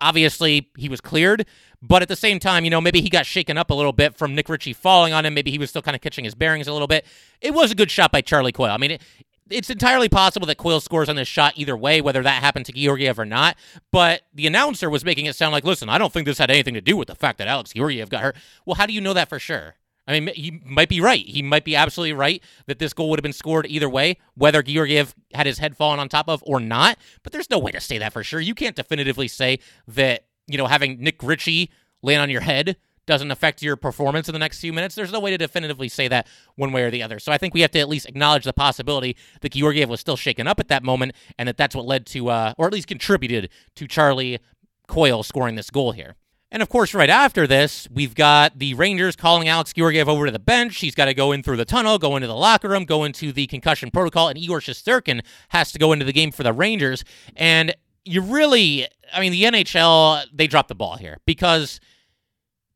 obviously 0.00 0.70
he 0.76 0.88
was 0.88 1.00
cleared, 1.00 1.46
but 1.80 2.02
at 2.02 2.08
the 2.08 2.16
same 2.16 2.38
time, 2.38 2.64
you 2.64 2.70
know, 2.70 2.80
maybe 2.80 3.00
he 3.00 3.08
got 3.08 3.26
shaken 3.26 3.56
up 3.58 3.70
a 3.70 3.74
little 3.74 3.92
bit 3.92 4.16
from 4.16 4.34
Nick 4.34 4.48
Ritchie 4.48 4.72
falling 4.72 5.12
on 5.12 5.24
him. 5.24 5.34
Maybe 5.34 5.50
he 5.50 5.58
was 5.58 5.70
still 5.70 5.82
kind 5.82 5.94
of 5.94 6.00
catching 6.00 6.24
his 6.24 6.34
bearings 6.34 6.68
a 6.68 6.72
little 6.72 6.88
bit. 6.88 7.06
It 7.40 7.54
was 7.54 7.70
a 7.70 7.74
good 7.74 7.90
shot 7.90 8.12
by 8.12 8.20
Charlie 8.20 8.52
Coyle. 8.52 8.70
I 8.70 8.78
mean, 8.78 8.92
it, 8.92 9.02
it's 9.50 9.70
entirely 9.70 10.08
possible 10.08 10.46
that 10.46 10.56
Coyle 10.56 10.80
scores 10.80 11.08
on 11.08 11.16
this 11.16 11.28
shot 11.28 11.54
either 11.56 11.76
way, 11.76 12.00
whether 12.00 12.22
that 12.22 12.42
happened 12.42 12.66
to 12.66 12.72
Georgiev 12.72 13.18
or 13.18 13.24
not. 13.24 13.56
But 13.90 14.22
the 14.32 14.46
announcer 14.46 14.88
was 14.88 15.04
making 15.04 15.26
it 15.26 15.36
sound 15.36 15.52
like, 15.52 15.64
listen, 15.64 15.88
I 15.88 15.98
don't 15.98 16.12
think 16.12 16.26
this 16.26 16.38
had 16.38 16.50
anything 16.50 16.74
to 16.74 16.80
do 16.80 16.96
with 16.96 17.08
the 17.08 17.14
fact 17.14 17.38
that 17.38 17.48
Alex 17.48 17.72
Georgiev 17.72 18.08
got 18.08 18.22
hurt. 18.22 18.36
Well, 18.64 18.76
how 18.76 18.86
do 18.86 18.92
you 18.92 19.00
know 19.00 19.14
that 19.14 19.28
for 19.28 19.38
sure? 19.38 19.74
I 20.06 20.18
mean, 20.18 20.34
he 20.34 20.60
might 20.64 20.88
be 20.88 21.00
right. 21.00 21.24
He 21.24 21.42
might 21.42 21.64
be 21.64 21.76
absolutely 21.76 22.12
right 22.12 22.42
that 22.66 22.78
this 22.78 22.92
goal 22.92 23.10
would 23.10 23.18
have 23.18 23.22
been 23.22 23.32
scored 23.32 23.66
either 23.68 23.88
way, 23.88 24.18
whether 24.34 24.62
Georgiev 24.62 25.14
had 25.32 25.46
his 25.46 25.58
head 25.58 25.76
fallen 25.76 26.00
on 26.00 26.08
top 26.08 26.28
of 26.28 26.42
or 26.46 26.58
not. 26.58 26.98
But 27.22 27.32
there's 27.32 27.50
no 27.50 27.58
way 27.58 27.70
to 27.70 27.80
say 27.80 27.98
that 27.98 28.12
for 28.12 28.24
sure. 28.24 28.40
You 28.40 28.54
can't 28.54 28.74
definitively 28.74 29.28
say 29.28 29.60
that, 29.88 30.26
you 30.48 30.58
know, 30.58 30.66
having 30.66 30.98
Nick 31.00 31.22
Ritchie 31.22 31.70
land 32.02 32.20
on 32.20 32.30
your 32.30 32.40
head 32.40 32.76
doesn't 33.06 33.30
affect 33.30 33.62
your 33.62 33.76
performance 33.76 34.28
in 34.28 34.32
the 34.32 34.38
next 34.38 34.60
few 34.60 34.72
minutes. 34.72 34.94
There's 34.94 35.12
no 35.12 35.20
way 35.20 35.30
to 35.30 35.38
definitively 35.38 35.88
say 35.88 36.08
that 36.08 36.26
one 36.54 36.72
way 36.72 36.82
or 36.82 36.90
the 36.90 37.02
other. 37.02 37.18
So 37.18 37.32
I 37.32 37.38
think 37.38 37.54
we 37.54 37.60
have 37.60 37.70
to 37.72 37.80
at 37.80 37.88
least 37.88 38.08
acknowledge 38.08 38.44
the 38.44 38.52
possibility 38.52 39.16
that 39.40 39.52
Georgiev 39.52 39.88
was 39.88 40.00
still 40.00 40.16
shaken 40.16 40.46
up 40.46 40.60
at 40.60 40.68
that 40.68 40.82
moment 40.82 41.12
and 41.38 41.48
that 41.48 41.56
that's 41.56 41.74
what 41.74 41.84
led 41.84 42.06
to, 42.06 42.28
uh, 42.28 42.54
or 42.58 42.66
at 42.66 42.72
least 42.72 42.86
contributed 42.86 43.50
to 43.76 43.88
Charlie 43.88 44.38
Coyle 44.86 45.22
scoring 45.22 45.56
this 45.56 45.70
goal 45.70 45.92
here. 45.92 46.16
And 46.52 46.62
of 46.62 46.68
course, 46.68 46.92
right 46.92 47.08
after 47.08 47.46
this, 47.46 47.88
we've 47.90 48.14
got 48.14 48.58
the 48.58 48.74
Rangers 48.74 49.16
calling 49.16 49.48
Alex 49.48 49.72
Georgiev 49.72 50.06
over 50.06 50.26
to 50.26 50.30
the 50.30 50.38
bench. 50.38 50.80
He's 50.80 50.94
got 50.94 51.06
to 51.06 51.14
go 51.14 51.32
in 51.32 51.42
through 51.42 51.56
the 51.56 51.64
tunnel, 51.64 51.98
go 51.98 52.14
into 52.14 52.28
the 52.28 52.36
locker 52.36 52.68
room, 52.68 52.84
go 52.84 53.04
into 53.04 53.32
the 53.32 53.46
concussion 53.46 53.90
protocol, 53.90 54.28
and 54.28 54.36
Igor 54.36 54.60
Shesterkin 54.60 55.22
has 55.48 55.72
to 55.72 55.78
go 55.78 55.92
into 55.92 56.04
the 56.04 56.12
game 56.12 56.30
for 56.30 56.42
the 56.42 56.52
Rangers. 56.52 57.04
And 57.34 57.74
you 58.04 58.20
really, 58.20 58.86
I 59.14 59.20
mean, 59.20 59.32
the 59.32 59.44
NHL, 59.44 60.26
they 60.30 60.46
dropped 60.46 60.68
the 60.68 60.74
ball 60.74 60.96
here 60.96 61.16
because 61.24 61.80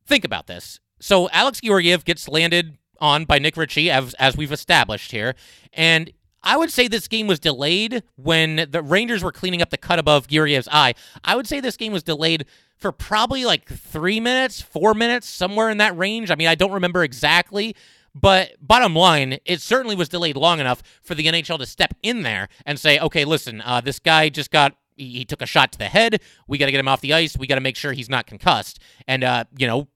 think 0.06 0.24
about 0.24 0.46
this. 0.46 0.80
So 0.98 1.28
Alex 1.28 1.60
Georgiev 1.60 2.06
gets 2.06 2.28
landed 2.28 2.78
on 2.98 3.26
by 3.26 3.38
Nick 3.38 3.58
Ritchie, 3.58 3.90
as, 3.90 4.14
as 4.14 4.38
we've 4.38 4.52
established 4.52 5.12
here. 5.12 5.34
And 5.74 6.10
I 6.46 6.56
would 6.56 6.70
say 6.70 6.86
this 6.86 7.08
game 7.08 7.26
was 7.26 7.40
delayed 7.40 8.04
when 8.14 8.68
the 8.70 8.80
Rangers 8.80 9.22
were 9.24 9.32
cleaning 9.32 9.60
up 9.60 9.70
the 9.70 9.76
cut 9.76 9.98
above 9.98 10.28
Georgiev's 10.28 10.68
eye. 10.70 10.94
I 11.24 11.34
would 11.34 11.48
say 11.48 11.58
this 11.58 11.76
game 11.76 11.92
was 11.92 12.04
delayed 12.04 12.46
for 12.76 12.92
probably 12.92 13.44
like 13.44 13.68
three 13.68 14.20
minutes, 14.20 14.60
four 14.60 14.94
minutes, 14.94 15.28
somewhere 15.28 15.70
in 15.70 15.78
that 15.78 15.96
range. 15.98 16.30
I 16.30 16.36
mean, 16.36 16.46
I 16.46 16.54
don't 16.54 16.70
remember 16.70 17.02
exactly. 17.02 17.74
But 18.14 18.52
bottom 18.60 18.94
line, 18.94 19.38
it 19.44 19.60
certainly 19.60 19.96
was 19.96 20.08
delayed 20.08 20.36
long 20.36 20.60
enough 20.60 20.82
for 21.02 21.16
the 21.16 21.26
NHL 21.26 21.58
to 21.58 21.66
step 21.66 21.94
in 22.02 22.22
there 22.22 22.48
and 22.64 22.78
say, 22.78 22.98
okay, 23.00 23.24
listen, 23.24 23.60
uh, 23.60 23.80
this 23.80 23.98
guy 23.98 24.28
just 24.28 24.52
got 24.52 24.76
he 24.96 25.24
took 25.26 25.42
a 25.42 25.46
shot 25.46 25.72
to 25.72 25.78
the 25.78 25.88
head. 25.88 26.22
We 26.48 26.58
got 26.58 26.66
to 26.66 26.72
get 26.72 26.80
him 26.80 26.88
off 26.88 27.02
the 27.02 27.12
ice. 27.12 27.36
We 27.36 27.46
got 27.46 27.56
to 27.56 27.60
make 27.60 27.76
sure 27.76 27.92
he's 27.92 28.08
not 28.08 28.26
concussed. 28.26 28.78
And, 29.06 29.24
uh, 29.24 29.44
you 29.58 29.66
know, 29.66 29.88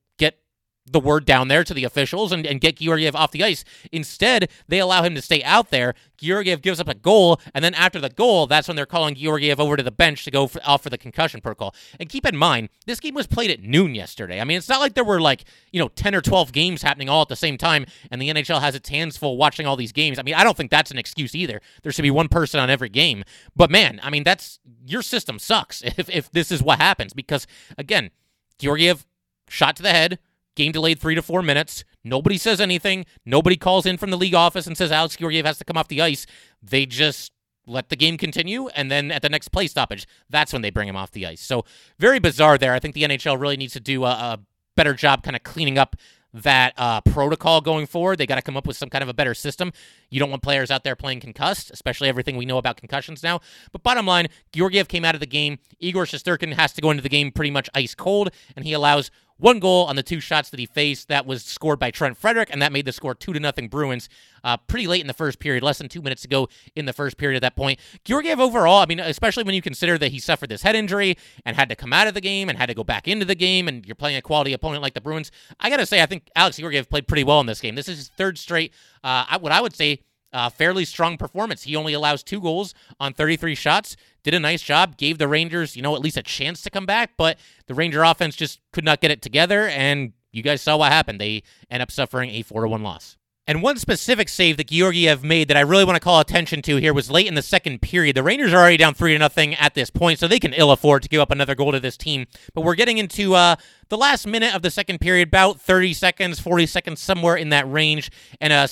the 0.91 1.01
word 1.01 1.25
down 1.25 1.49
there 1.49 1.65
to 1.65 1.75
the 1.75 1.85
officials 1.85 2.33
and, 2.33 2.47
and 2.47 2.61
get 2.61 2.77
Georgiev 2.77 3.15
off 3.15 3.31
the 3.31 3.45
ice. 3.45 3.65
Instead, 3.93 4.51
they 4.69 4.79
allow 4.79 5.03
him 5.03 5.15
to 5.15 5.23
stay 5.23 5.43
out 5.45 5.71
there. 5.71 5.95
Georgiev 6.17 6.61
gives 6.63 6.81
up 6.81 6.89
a 6.89 6.95
goal, 6.95 7.41
and 7.55 7.65
then 7.65 7.75
after 7.75 7.99
the 7.99 8.11
goal, 8.11 8.47
that's 8.47 8.69
when 8.69 8.77
they're 8.77 8.87
calling 8.87 9.15
Georgiev 9.15 9.59
over 9.59 9.77
to 9.77 9.83
the 9.83 9.91
bench 9.91 10.25
to 10.25 10.31
go 10.31 10.47
for, 10.47 10.61
off 10.65 10.83
for 10.83 10.91
the 10.91 10.99
concussion 10.99 11.41
protocol. 11.41 11.75
And 11.99 12.09
keep 12.09 12.27
in 12.27 12.37
mind, 12.37 12.69
this 12.87 13.01
game 13.01 13.15
was 13.15 13.27
played 13.27 13.51
at 13.51 13.63
noon 13.63 13.95
yesterday. 13.95 14.41
I 14.41 14.45
mean, 14.45 14.59
it's 14.59 14.69
not 14.69 14.81
like 14.81 14.95
there 14.95 15.05
were 15.05 15.21
like, 15.21 15.45
you 15.73 15.81
know, 15.81 15.89
10 15.89 16.15
or 16.15 16.21
12 16.21 16.53
games 16.53 16.83
happening 16.83 17.09
all 17.09 17.23
at 17.23 17.29
the 17.29 17.37
same 17.37 17.57
time, 17.57 17.87
and 18.11 18.21
the 18.21 18.29
NHL 18.29 18.61
has 18.61 18.75
its 18.75 18.89
hands 18.89 19.17
full 19.17 19.37
watching 19.37 19.67
all 19.67 19.77
these 19.77 19.93
games. 19.93 20.19
I 20.19 20.23
mean, 20.23 20.35
I 20.35 20.45
don't 20.45 20.57
think 20.57 20.71
that's 20.71 20.91
an 20.91 20.99
excuse 20.99 21.35
either. 21.35 21.61
There 21.83 21.93
should 21.93 22.03
be 22.03 22.11
one 22.11 22.29
person 22.29 22.61
on 22.61 22.69
every 22.69 22.91
game. 22.91 23.25
But 23.57 23.71
man, 23.71 24.01
I 24.03 24.11
mean, 24.11 24.25
that's 24.25 24.61
your 24.87 25.03
system 25.03 25.39
sucks 25.39 25.83
if, 25.85 26.11
if 26.11 26.31
this 26.31 26.51
is 26.51 26.63
what 26.63 26.79
happens 26.79 27.13
because, 27.15 27.47
again, 27.79 28.11
Georgiev 28.59 29.07
shot 29.49 29.77
to 29.77 29.83
the 29.83 29.91
head 29.91 30.19
Game 30.57 30.73
delayed 30.73 31.01
three 31.01 31.15
to 31.15 31.23
four 31.23 31.43
minutes. 31.43 31.85
Nobody 32.05 32.39
says 32.39 32.61
anything. 32.61 33.07
Nobody 33.25 33.57
calls 33.57 33.87
in 33.87 33.97
from 33.97 34.11
the 34.11 34.17
league 34.17 34.35
office 34.35 34.67
and 34.67 34.77
says 34.77 34.91
Alex 34.91 35.17
Georgiev 35.17 35.47
has 35.47 35.59
to 35.59 35.65
come 35.65 35.77
off 35.77 35.89
the 35.89 36.03
ice. 36.03 36.27
They 36.63 36.87
just 36.87 37.33
let 37.67 37.89
the 37.89 37.97
game 37.97 38.17
continue, 38.17 38.69
and 38.69 38.91
then 38.91 39.13
at 39.13 39.23
the 39.23 39.29
next 39.29 39.49
play 39.49 39.67
stoppage, 39.67 40.07
that's 40.29 40.53
when 40.53 40.63
they 40.63 40.71
bring 40.71 40.89
him 40.89 40.97
off 40.97 41.13
the 41.13 41.27
ice. 41.27 41.41
So 41.41 41.65
very 41.99 42.19
bizarre 42.19 42.59
there. 42.59 42.75
I 42.75 42.81
think 42.81 42.95
the 42.95 43.05
NHL 43.05 43.41
really 43.41 43.57
needs 43.57 43.75
to 43.75 43.81
do 43.81 44.05
a, 44.05 44.11
a 44.11 44.41
better 44.77 44.95
job 44.95 45.23
kind 45.23 45.37
of 45.37 45.43
cleaning 45.43 45.79
up 45.79 45.97
that 46.33 46.75
uh, 46.77 47.01
protocol 47.01 47.61
going 47.61 47.87
forward. 47.87 48.19
They 48.19 48.27
got 48.27 48.37
to 48.37 48.43
come 48.43 48.57
up 48.57 48.67
with 48.67 48.77
some 48.77 48.89
kind 48.89 49.03
of 49.03 49.09
a 49.09 49.15
better 49.15 49.35
system. 49.35 49.73
You 50.11 50.21
don't 50.21 50.31
want 50.31 50.43
players 50.43 50.71
out 50.71 50.85
there 50.85 50.97
playing 50.97 51.21
concussed, 51.21 51.71
especially 51.71 52.09
everything 52.09 52.37
we 52.37 52.47
know 52.47 52.59
about 52.59 52.77
concussions 52.77 53.23
now. 53.23 53.41
But 53.73 53.83
bottom 53.83 54.07
line, 54.07 54.29
Georgiev 54.53 54.89
came 54.89 55.05
out 55.05 55.15
of 55.15 55.21
the 55.21 55.27
game. 55.27 55.59
Igor 55.81 56.05
Shesterkin 56.05 56.55
has 56.55 56.73
to 56.75 56.81
go 56.81 56.91
into 56.91 57.03
the 57.03 57.09
game 57.09 57.33
pretty 57.33 57.51
much 57.51 57.69
ice 57.75 57.95
cold, 57.95 58.31
and 58.57 58.65
he 58.65 58.73
allows 58.73 59.11
one 59.41 59.59
goal 59.59 59.87
on 59.87 59.97
the 59.97 60.03
two 60.03 60.21
shots 60.21 60.51
that 60.51 60.61
he 60.61 60.67
faced. 60.67 61.09
That 61.09 61.27
was 61.27 61.45
scored 61.45 61.79
by 61.79 61.91
Trent 61.91 62.17
Frederic, 62.17 62.51
and 62.51 62.61
that 62.63 62.73
made 62.73 62.85
the 62.85 62.93
score 62.93 63.15
two 63.15 63.33
to 63.33 63.41
nothing 63.41 63.69
Bruins. 63.69 64.09
Uh, 64.43 64.57
pretty 64.57 64.87
late 64.87 65.01
in 65.01 65.07
the 65.07 65.15
first 65.15 65.39
period, 65.39 65.63
less 65.63 65.79
than 65.79 65.89
two 65.89 66.01
minutes 66.01 66.23
to 66.23 66.29
go 66.29 66.49
in 66.75 66.87
the 66.87 66.93
first 66.93 67.17
period. 67.19 67.37
At 67.37 67.43
that 67.43 67.57
point, 67.57 67.79
Georgiev 68.05 68.41
overall, 68.41 68.79
I 68.79 68.87
mean, 68.87 69.01
especially 69.01 69.45
when 69.45 69.55
you 69.55 69.61
consider 69.61 69.99
that 69.99 70.13
he 70.13 70.19
suffered 70.19 70.49
this 70.49 70.63
head 70.63 70.75
injury 70.75 71.17
and 71.45 71.57
had 71.57 71.69
to 71.69 71.77
come 71.77 71.93
out 71.93 72.07
of 72.07 72.15
the 72.15 72.21
game 72.21 72.49
and 72.49 72.57
had 72.57 72.67
to 72.67 72.75
go 72.75 72.85
back 72.85 73.07
into 73.07 73.25
the 73.25 73.35
game, 73.35 73.69
and 73.69 73.85
you're 73.85 73.95
playing 73.95 74.17
a 74.17 74.23
quality 74.23 74.53
opponent 74.53 74.83
like 74.83 74.95
the 74.95 75.01
Bruins. 75.01 75.31
I 75.59 75.69
gotta 75.69 75.87
say, 75.87 76.03
I 76.03 76.07
think 76.07 76.31
Alex 76.35 76.57
Georgiev 76.57 76.89
played 76.89 77.07
pretty 77.07 77.25
well 77.25 77.41
in 77.41 77.47
this 77.47 77.61
game. 77.61 77.75
This 77.75 77.89
is 77.89 77.99
his 77.99 78.09
third 78.09 78.39
straight. 78.39 78.73
Uh, 79.05 79.39
what 79.39 79.53
I 79.53 79.61
would 79.61 79.75
say 79.75 80.01
uh, 80.33 80.49
fairly 80.51 80.85
strong 80.85 81.17
performance. 81.17 81.63
He 81.63 81.77
only 81.77 81.93
allows 81.93 82.23
two 82.23 82.41
goals 82.41 82.75
on 82.99 83.13
33 83.13 83.55
shots. 83.55 83.97
Did 84.23 84.35
a 84.35 84.41
nice 84.41 84.63
job. 84.63 84.97
Gave 84.97 85.19
the 85.19 85.29
Rangers, 85.29 85.77
you 85.77 85.83
know, 85.83 85.95
at 85.95 86.03
least 86.03 86.17
a 86.17 86.23
chance 86.23 86.63
to 86.63 86.71
come 86.71 86.87
back. 86.87 87.13
But 87.17 87.39
the 87.67 87.75
Ranger 87.75 88.03
offense 88.03 88.37
just 88.37 88.61
could 88.73 88.85
not 88.85 89.01
get 89.01 89.11
it 89.11 89.23
together. 89.23 89.69
And 89.69 90.13
you 90.33 90.43
guys 90.43 90.63
saw 90.63 90.77
what 90.77 90.93
happened. 90.93 91.21
They 91.21 91.43
end 91.71 91.83
up 91.83 91.91
suffering 91.91 92.31
a 92.31 92.43
4 92.43 92.67
1 92.67 92.83
loss. 92.83 93.17
And 93.47 93.63
one 93.63 93.79
specific 93.79 94.29
save 94.29 94.59
that 94.59 94.69
Georgiev 94.69 95.25
made 95.25 95.49
that 95.49 95.57
I 95.57 95.63
really 95.63 95.85
want 95.85 95.97
to 95.97 96.01
call 96.01 96.21
attention 96.21 96.63
to 96.63 96.77
here 96.77 96.95
was 96.95 97.11
late 97.11 97.27
in 97.27 97.35
the 97.35 97.43
second 97.43 97.83
period. 97.83 98.15
The 98.15 98.23
Rangers 98.23 98.53
are 98.53 98.59
already 98.59 98.77
down 98.77 98.95
three 98.95 99.13
to 99.13 99.19
nothing 99.19 99.57
at 99.57 99.75
this 99.75 99.91
point, 99.91 100.21
so 100.21 100.29
they 100.29 100.39
can 100.39 100.53
ill 100.53 100.71
afford 100.71 101.03
to 101.03 101.09
give 101.09 101.21
up 101.21 101.33
another 101.33 101.57
goal 101.57 101.73
to 101.73 101.81
this 101.81 101.97
team. 101.97 102.27
But 102.55 102.61
we're 102.61 102.77
getting 102.77 102.99
into 102.99 103.35
uh, 103.35 103.57
the 103.91 103.99
last 103.99 104.27
minute 104.27 104.55
of 104.55 104.63
the 104.63 104.71
second 104.71 105.01
period, 105.01 105.29
about 105.29 105.61
30 105.61 105.93
seconds, 105.95 106.39
40 106.41 106.67
seconds, 106.67 107.01
somewhere 107.01 107.37
in 107.37 107.51
that 107.51 107.71
range. 107.71 108.11
And 108.41 108.53
uh, 108.53 108.67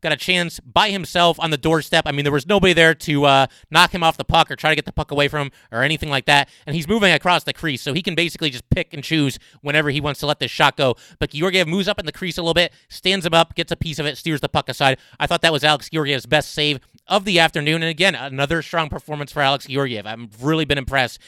got 0.00 0.12
a 0.12 0.16
chance 0.16 0.60
by 0.60 0.90
himself 0.90 1.38
on 1.40 1.50
the 1.50 1.58
doorstep. 1.58 2.04
I 2.06 2.12
mean, 2.12 2.22
there 2.22 2.32
was 2.32 2.46
nobody 2.46 2.72
there 2.72 2.94
to 2.94 3.24
uh, 3.24 3.46
knock 3.70 3.92
him 3.92 4.02
off 4.02 4.16
the 4.16 4.24
puck 4.24 4.50
or 4.50 4.56
try 4.56 4.70
to 4.70 4.76
get 4.76 4.86
the 4.86 4.92
puck 4.92 5.10
away 5.10 5.28
from 5.28 5.48
him 5.48 5.52
or 5.72 5.82
anything 5.82 6.08
like 6.08 6.26
that. 6.26 6.48
And 6.66 6.76
he's 6.76 6.88
moving 6.88 7.12
across 7.12 7.44
the 7.44 7.52
crease, 7.52 7.82
so 7.82 7.92
he 7.92 8.02
can 8.02 8.14
basically 8.14 8.50
just 8.50 8.68
pick 8.70 8.94
and 8.94 9.02
choose 9.02 9.38
whenever 9.60 9.90
he 9.90 10.00
wants 10.00 10.20
to 10.20 10.26
let 10.26 10.38
this 10.38 10.50
shot 10.50 10.76
go. 10.76 10.94
But 11.18 11.30
Georgiev 11.30 11.66
moves 11.66 11.88
up 11.88 11.98
in 11.98 12.06
the 12.06 12.12
crease 12.12 12.38
a 12.38 12.42
little 12.42 12.54
bit, 12.54 12.72
stands 12.88 13.26
him 13.26 13.34
up, 13.34 13.56
gets 13.56 13.72
a 13.72 13.76
piece 13.76 13.98
of 13.98 14.06
it, 14.06 14.16
steers 14.16 14.40
the 14.40 14.48
puck 14.48 14.68
aside. 14.68 14.98
I 15.18 15.26
thought 15.26 15.42
that 15.42 15.52
was 15.52 15.64
Alex 15.64 15.90
Georgiev's 15.90 16.26
best 16.26 16.52
save 16.52 16.78
of 17.08 17.24
the 17.24 17.40
afternoon. 17.40 17.82
And 17.82 17.90
again, 17.90 18.14
another 18.14 18.62
strong 18.62 18.88
performance 18.88 19.32
for 19.32 19.42
Alex 19.42 19.66
Georgiev. 19.66 20.06
I've 20.06 20.42
really 20.42 20.64
been 20.64 20.78
impressed 20.78 21.18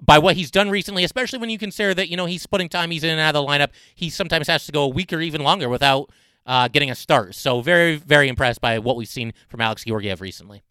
by 0.00 0.18
what 0.18 0.36
he's 0.36 0.50
done 0.50 0.70
recently, 0.70 1.04
especially 1.04 1.38
when 1.38 1.50
you 1.50 1.58
consider 1.58 1.94
that, 1.94 2.08
you 2.08 2.16
know, 2.16 2.26
he's 2.26 2.42
splitting 2.42 2.68
time, 2.68 2.90
he's 2.90 3.04
in 3.04 3.10
and 3.10 3.20
out 3.20 3.34
of 3.34 3.44
the 3.44 3.50
lineup. 3.50 3.70
He 3.94 4.10
sometimes 4.10 4.48
has 4.48 4.66
to 4.66 4.72
go 4.72 4.84
a 4.84 4.88
week 4.88 5.12
or 5.12 5.20
even 5.20 5.42
longer 5.42 5.68
without 5.68 6.10
uh, 6.46 6.68
getting 6.68 6.90
a 6.90 6.94
start. 6.94 7.34
So, 7.34 7.60
very, 7.60 7.96
very 7.96 8.28
impressed 8.28 8.60
by 8.60 8.78
what 8.78 8.96
we've 8.96 9.08
seen 9.08 9.32
from 9.48 9.60
Alex 9.60 9.84
Georgiev 9.84 10.20
recently. 10.20 10.62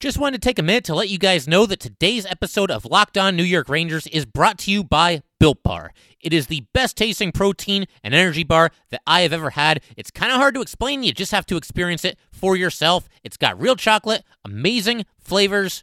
Just 0.00 0.16
wanted 0.16 0.40
to 0.40 0.48
take 0.48 0.60
a 0.60 0.62
minute 0.62 0.84
to 0.84 0.94
let 0.94 1.08
you 1.08 1.18
guys 1.18 1.48
know 1.48 1.66
that 1.66 1.80
today's 1.80 2.24
episode 2.24 2.70
of 2.70 2.84
Locked 2.84 3.18
On 3.18 3.34
New 3.34 3.42
York 3.42 3.68
Rangers 3.68 4.06
is 4.06 4.24
brought 4.24 4.56
to 4.58 4.70
you 4.70 4.84
by 4.84 5.22
Built 5.40 5.64
Bar. 5.64 5.92
It 6.20 6.32
is 6.32 6.46
the 6.46 6.64
best 6.72 6.96
tasting 6.96 7.32
protein 7.32 7.84
and 8.04 8.14
energy 8.14 8.44
bar 8.44 8.70
that 8.90 9.02
I 9.08 9.22
have 9.22 9.32
ever 9.32 9.50
had. 9.50 9.82
It's 9.96 10.12
kind 10.12 10.30
of 10.30 10.38
hard 10.38 10.54
to 10.54 10.60
explain, 10.60 11.02
you 11.02 11.12
just 11.12 11.32
have 11.32 11.46
to 11.46 11.56
experience 11.56 12.04
it 12.04 12.16
for 12.30 12.54
yourself. 12.54 13.08
It's 13.24 13.36
got 13.36 13.60
real 13.60 13.74
chocolate, 13.74 14.22
amazing 14.44 15.04
flavors, 15.18 15.82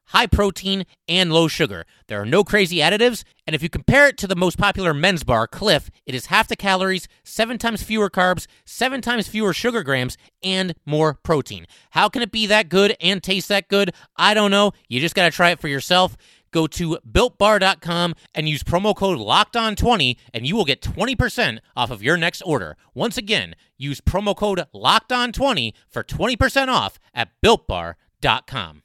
high 0.11 0.27
protein, 0.27 0.85
and 1.07 1.31
low 1.31 1.47
sugar. 1.47 1.85
There 2.07 2.21
are 2.21 2.25
no 2.25 2.43
crazy 2.43 2.77
additives, 2.77 3.23
and 3.47 3.55
if 3.55 3.63
you 3.63 3.69
compare 3.69 4.07
it 4.07 4.17
to 4.19 4.27
the 4.27 4.35
most 4.35 4.57
popular 4.57 4.93
men's 4.93 5.23
bar, 5.23 5.47
Clif, 5.47 5.89
it 6.05 6.13
is 6.13 6.27
half 6.27 6.47
the 6.47 6.55
calories, 6.55 7.07
seven 7.23 7.57
times 7.57 7.83
fewer 7.83 8.09
carbs, 8.09 8.47
seven 8.65 9.01
times 9.01 9.27
fewer 9.27 9.53
sugar 9.53 9.83
grams, 9.83 10.17
and 10.43 10.75
more 10.85 11.15
protein. 11.15 11.65
How 11.91 12.09
can 12.09 12.21
it 12.21 12.31
be 12.31 12.45
that 12.47 12.69
good 12.69 12.95
and 13.01 13.23
taste 13.23 13.47
that 13.49 13.67
good? 13.67 13.93
I 14.15 14.33
don't 14.33 14.51
know. 14.51 14.73
You 14.87 14.99
just 14.99 15.15
got 15.15 15.25
to 15.25 15.31
try 15.31 15.51
it 15.51 15.59
for 15.59 15.67
yourself. 15.67 16.17
Go 16.51 16.67
to 16.67 16.97
builtbar.com 17.09 18.15
and 18.35 18.49
use 18.49 18.63
promo 18.63 18.93
code 18.93 19.17
LOCKEDON20 19.17 20.17
and 20.33 20.45
you 20.45 20.55
will 20.55 20.65
get 20.65 20.81
20% 20.81 21.59
off 21.77 21.91
of 21.91 22.03
your 22.03 22.17
next 22.17 22.41
order. 22.41 22.75
Once 22.93 23.17
again, 23.17 23.55
use 23.77 24.01
promo 24.01 24.35
code 24.35 24.65
LOCKEDON20 24.75 25.73
for 25.87 26.03
20% 26.03 26.67
off 26.67 26.99
at 27.13 27.29
builtbar.com. 27.41 28.83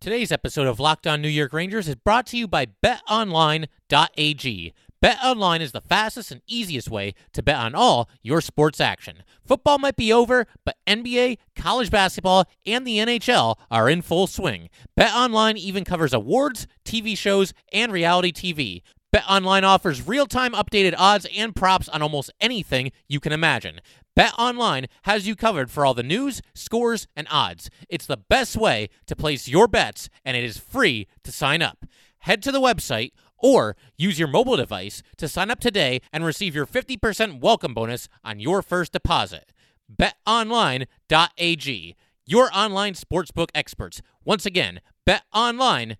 Today's 0.00 0.32
episode 0.32 0.66
of 0.66 0.80
Locked 0.80 1.06
On 1.06 1.20
New 1.20 1.28
York 1.28 1.52
Rangers 1.52 1.86
is 1.86 1.94
brought 1.94 2.24
to 2.28 2.38
you 2.38 2.48
by 2.48 2.68
betonline.ag. 2.82 4.72
BetOnline 5.04 5.60
is 5.60 5.72
the 5.72 5.82
fastest 5.82 6.32
and 6.32 6.40
easiest 6.46 6.88
way 6.88 7.12
to 7.34 7.42
bet 7.42 7.56
on 7.56 7.74
all 7.74 8.08
your 8.22 8.40
sports 8.40 8.80
action. 8.80 9.22
Football 9.44 9.78
might 9.78 9.96
be 9.96 10.10
over, 10.10 10.46
but 10.64 10.78
NBA, 10.86 11.36
college 11.54 11.90
basketball, 11.90 12.46
and 12.64 12.86
the 12.86 12.96
NHL 12.96 13.56
are 13.70 13.90
in 13.90 14.00
full 14.00 14.26
swing. 14.26 14.70
BetOnline 14.98 15.58
even 15.58 15.84
covers 15.84 16.14
awards, 16.14 16.66
TV 16.82 17.14
shows, 17.14 17.52
and 17.70 17.92
reality 17.92 18.32
TV. 18.32 18.80
BetOnline 19.14 19.64
offers 19.64 20.08
real-time 20.08 20.52
updated 20.52 20.94
odds 20.96 21.26
and 21.36 21.54
props 21.54 21.90
on 21.90 22.00
almost 22.00 22.32
anything 22.40 22.90
you 23.06 23.20
can 23.20 23.32
imagine. 23.32 23.82
BetOnline 24.20 24.84
has 25.04 25.26
you 25.26 25.34
covered 25.34 25.70
for 25.70 25.86
all 25.86 25.94
the 25.94 26.02
news, 26.02 26.42
scores, 26.52 27.08
and 27.16 27.26
odds. 27.30 27.70
It's 27.88 28.04
the 28.04 28.18
best 28.18 28.54
way 28.54 28.90
to 29.06 29.16
place 29.16 29.48
your 29.48 29.66
bets, 29.66 30.10
and 30.26 30.36
it 30.36 30.44
is 30.44 30.58
free 30.58 31.06
to 31.24 31.32
sign 31.32 31.62
up. 31.62 31.86
Head 32.18 32.42
to 32.42 32.52
the 32.52 32.60
website 32.60 33.12
or 33.38 33.76
use 33.96 34.18
your 34.18 34.28
mobile 34.28 34.58
device 34.58 35.02
to 35.16 35.26
sign 35.26 35.50
up 35.50 35.58
today 35.58 36.02
and 36.12 36.22
receive 36.22 36.54
your 36.54 36.66
50% 36.66 37.40
welcome 37.40 37.72
bonus 37.72 38.10
on 38.22 38.40
your 38.40 38.60
first 38.60 38.92
deposit. 38.92 39.54
BetOnline.ag, 39.90 41.96
your 42.26 42.50
online 42.52 42.92
sportsbook 42.92 43.48
experts. 43.54 44.02
Once 44.22 44.44
again, 44.44 44.82
betonline.ag. 45.08 45.96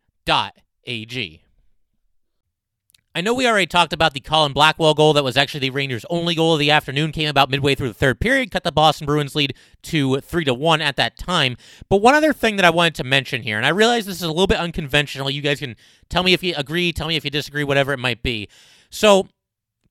I 3.21 3.23
know 3.23 3.35
we 3.35 3.47
already 3.47 3.67
talked 3.67 3.93
about 3.93 4.15
the 4.15 4.21
Colin 4.21 4.55
Blackwell 4.55 4.95
goal 4.95 5.13
that 5.13 5.23
was 5.23 5.37
actually 5.37 5.61
the 5.61 5.69
Rangers' 5.69 6.07
only 6.09 6.35
goal 6.35 6.55
of 6.55 6.59
the 6.59 6.71
afternoon. 6.71 7.13
Came 7.13 7.29
about 7.29 7.51
midway 7.51 7.75
through 7.75 7.89
the 7.89 7.93
third 7.93 8.19
period, 8.19 8.51
cut 8.51 8.65
the 8.65 8.73
Boston 8.73 9.05
Bruins 9.05 9.35
lead 9.35 9.55
to 9.83 10.23
three 10.23 10.43
to 10.45 10.55
one 10.55 10.81
at 10.81 10.97
that 10.97 11.19
time. 11.19 11.59
But 11.91 11.99
one 11.99 12.15
other 12.15 12.33
thing 12.33 12.57
that 12.57 12.65
I 12.65 12.71
wanted 12.71 12.95
to 12.95 13.05
mention 13.05 13.43
here, 13.43 13.59
and 13.59 13.67
I 13.67 13.69
realize 13.69 14.07
this 14.07 14.17
is 14.17 14.23
a 14.23 14.29
little 14.29 14.47
bit 14.47 14.57
unconventional. 14.57 15.29
You 15.29 15.43
guys 15.43 15.59
can 15.59 15.77
tell 16.09 16.23
me 16.23 16.33
if 16.33 16.43
you 16.43 16.55
agree, 16.57 16.95
tell 16.95 17.09
me 17.09 17.17
if 17.17 17.23
you 17.23 17.31
disagree, 17.31 17.63
whatever 17.63 17.93
it 17.93 17.99
might 17.99 18.23
be. 18.23 18.49
So 18.89 19.29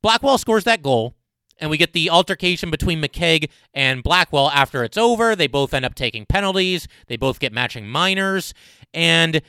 Blackwell 0.01 0.39
scores 0.39 0.63
that 0.63 0.81
goal, 0.81 1.13
and 1.59 1.69
we 1.69 1.77
get 1.77 1.93
the 1.93 2.09
altercation 2.09 2.71
between 2.71 2.99
McKegg 2.99 3.51
and 3.75 4.01
Blackwell 4.01 4.49
after 4.49 4.83
it's 4.83 4.97
over. 4.97 5.35
They 5.35 5.45
both 5.45 5.75
end 5.75 5.85
up 5.85 5.93
taking 5.93 6.25
penalties. 6.25 6.87
They 7.05 7.15
both 7.15 7.39
get 7.39 7.53
matching 7.53 7.87
minors, 7.87 8.55
and 8.91 9.43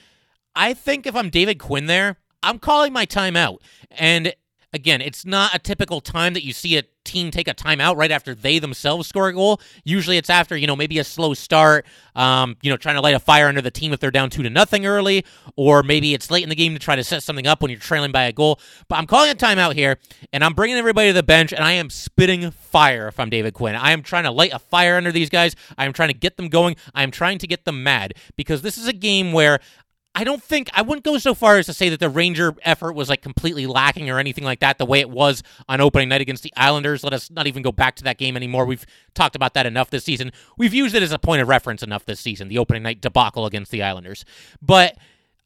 I 0.54 0.74
think 0.74 1.06
if 1.06 1.16
I'm 1.16 1.30
David 1.30 1.58
Quinn 1.58 1.86
there. 1.86 2.18
I'm 2.42 2.58
calling 2.58 2.92
my 2.92 3.06
timeout. 3.06 3.58
And 3.90 4.34
again, 4.72 5.00
it's 5.00 5.24
not 5.24 5.54
a 5.54 5.58
typical 5.58 6.00
time 6.00 6.34
that 6.34 6.44
you 6.44 6.52
see 6.52 6.76
a 6.78 6.84
team 7.04 7.30
take 7.30 7.48
a 7.48 7.54
timeout 7.54 7.96
right 7.96 8.10
after 8.10 8.34
they 8.34 8.58
themselves 8.58 9.08
score 9.08 9.28
a 9.28 9.32
goal. 9.32 9.60
Usually 9.84 10.16
it's 10.16 10.30
after, 10.30 10.56
you 10.56 10.66
know, 10.66 10.76
maybe 10.76 10.98
a 10.98 11.04
slow 11.04 11.34
start, 11.34 11.86
um, 12.14 12.56
you 12.62 12.70
know, 12.70 12.76
trying 12.76 12.94
to 12.94 13.00
light 13.00 13.14
a 13.14 13.18
fire 13.18 13.48
under 13.48 13.60
the 13.60 13.70
team 13.70 13.92
if 13.92 14.00
they're 14.00 14.10
down 14.10 14.30
two 14.30 14.42
to 14.42 14.50
nothing 14.50 14.86
early, 14.86 15.24
or 15.56 15.82
maybe 15.82 16.14
it's 16.14 16.30
late 16.30 16.42
in 16.42 16.48
the 16.48 16.54
game 16.54 16.72
to 16.74 16.78
try 16.78 16.94
to 16.94 17.02
set 17.02 17.22
something 17.22 17.46
up 17.46 17.62
when 17.62 17.70
you're 17.70 17.80
trailing 17.80 18.12
by 18.12 18.24
a 18.24 18.32
goal. 18.32 18.60
But 18.88 18.96
I'm 18.96 19.06
calling 19.06 19.30
a 19.30 19.34
timeout 19.34 19.74
here, 19.74 19.98
and 20.32 20.44
I'm 20.44 20.54
bringing 20.54 20.76
everybody 20.76 21.08
to 21.08 21.14
the 21.14 21.22
bench, 21.22 21.52
and 21.52 21.64
I 21.64 21.72
am 21.72 21.90
spitting 21.90 22.50
fire 22.50 23.10
I'm 23.18 23.28
David 23.28 23.52
Quinn. 23.54 23.74
I 23.74 23.92
am 23.92 24.02
trying 24.02 24.24
to 24.24 24.30
light 24.30 24.52
a 24.52 24.58
fire 24.58 24.96
under 24.96 25.12
these 25.12 25.28
guys. 25.28 25.54
I 25.76 25.84
am 25.84 25.92
trying 25.92 26.08
to 26.08 26.14
get 26.14 26.36
them 26.36 26.48
going. 26.48 26.76
I 26.94 27.02
am 27.02 27.10
trying 27.10 27.38
to 27.38 27.46
get 27.46 27.64
them 27.64 27.82
mad 27.82 28.14
because 28.36 28.62
this 28.62 28.78
is 28.78 28.86
a 28.86 28.92
game 28.92 29.32
where 29.32 29.58
I 30.14 30.24
don't 30.24 30.42
think 30.42 30.68
I 30.72 30.82
wouldn't 30.82 31.04
go 31.04 31.16
so 31.18 31.34
far 31.34 31.58
as 31.58 31.66
to 31.66 31.72
say 31.72 31.88
that 31.88 32.00
the 32.00 32.10
Ranger 32.10 32.54
effort 32.62 32.94
was 32.94 33.08
like 33.08 33.22
completely 33.22 33.66
lacking 33.66 34.10
or 34.10 34.18
anything 34.18 34.44
like 34.44 34.60
that. 34.60 34.78
The 34.78 34.84
way 34.84 35.00
it 35.00 35.08
was 35.08 35.42
on 35.68 35.80
opening 35.80 36.08
night 36.08 36.20
against 36.20 36.42
the 36.42 36.52
Islanders. 36.56 37.04
Let 37.04 37.12
us 37.12 37.30
not 37.30 37.46
even 37.46 37.62
go 37.62 37.70
back 37.70 37.94
to 37.96 38.04
that 38.04 38.18
game 38.18 38.36
anymore. 38.36 38.66
We've 38.66 38.84
talked 39.14 39.36
about 39.36 39.54
that 39.54 39.66
enough 39.66 39.90
this 39.90 40.04
season. 40.04 40.32
We've 40.58 40.74
used 40.74 40.94
it 40.94 41.02
as 41.02 41.12
a 41.12 41.18
point 41.18 41.42
of 41.42 41.48
reference 41.48 41.82
enough 41.82 42.04
this 42.06 42.18
season. 42.18 42.48
The 42.48 42.58
opening 42.58 42.82
night 42.82 43.00
debacle 43.00 43.46
against 43.46 43.70
the 43.70 43.82
Islanders, 43.82 44.24
but 44.60 44.96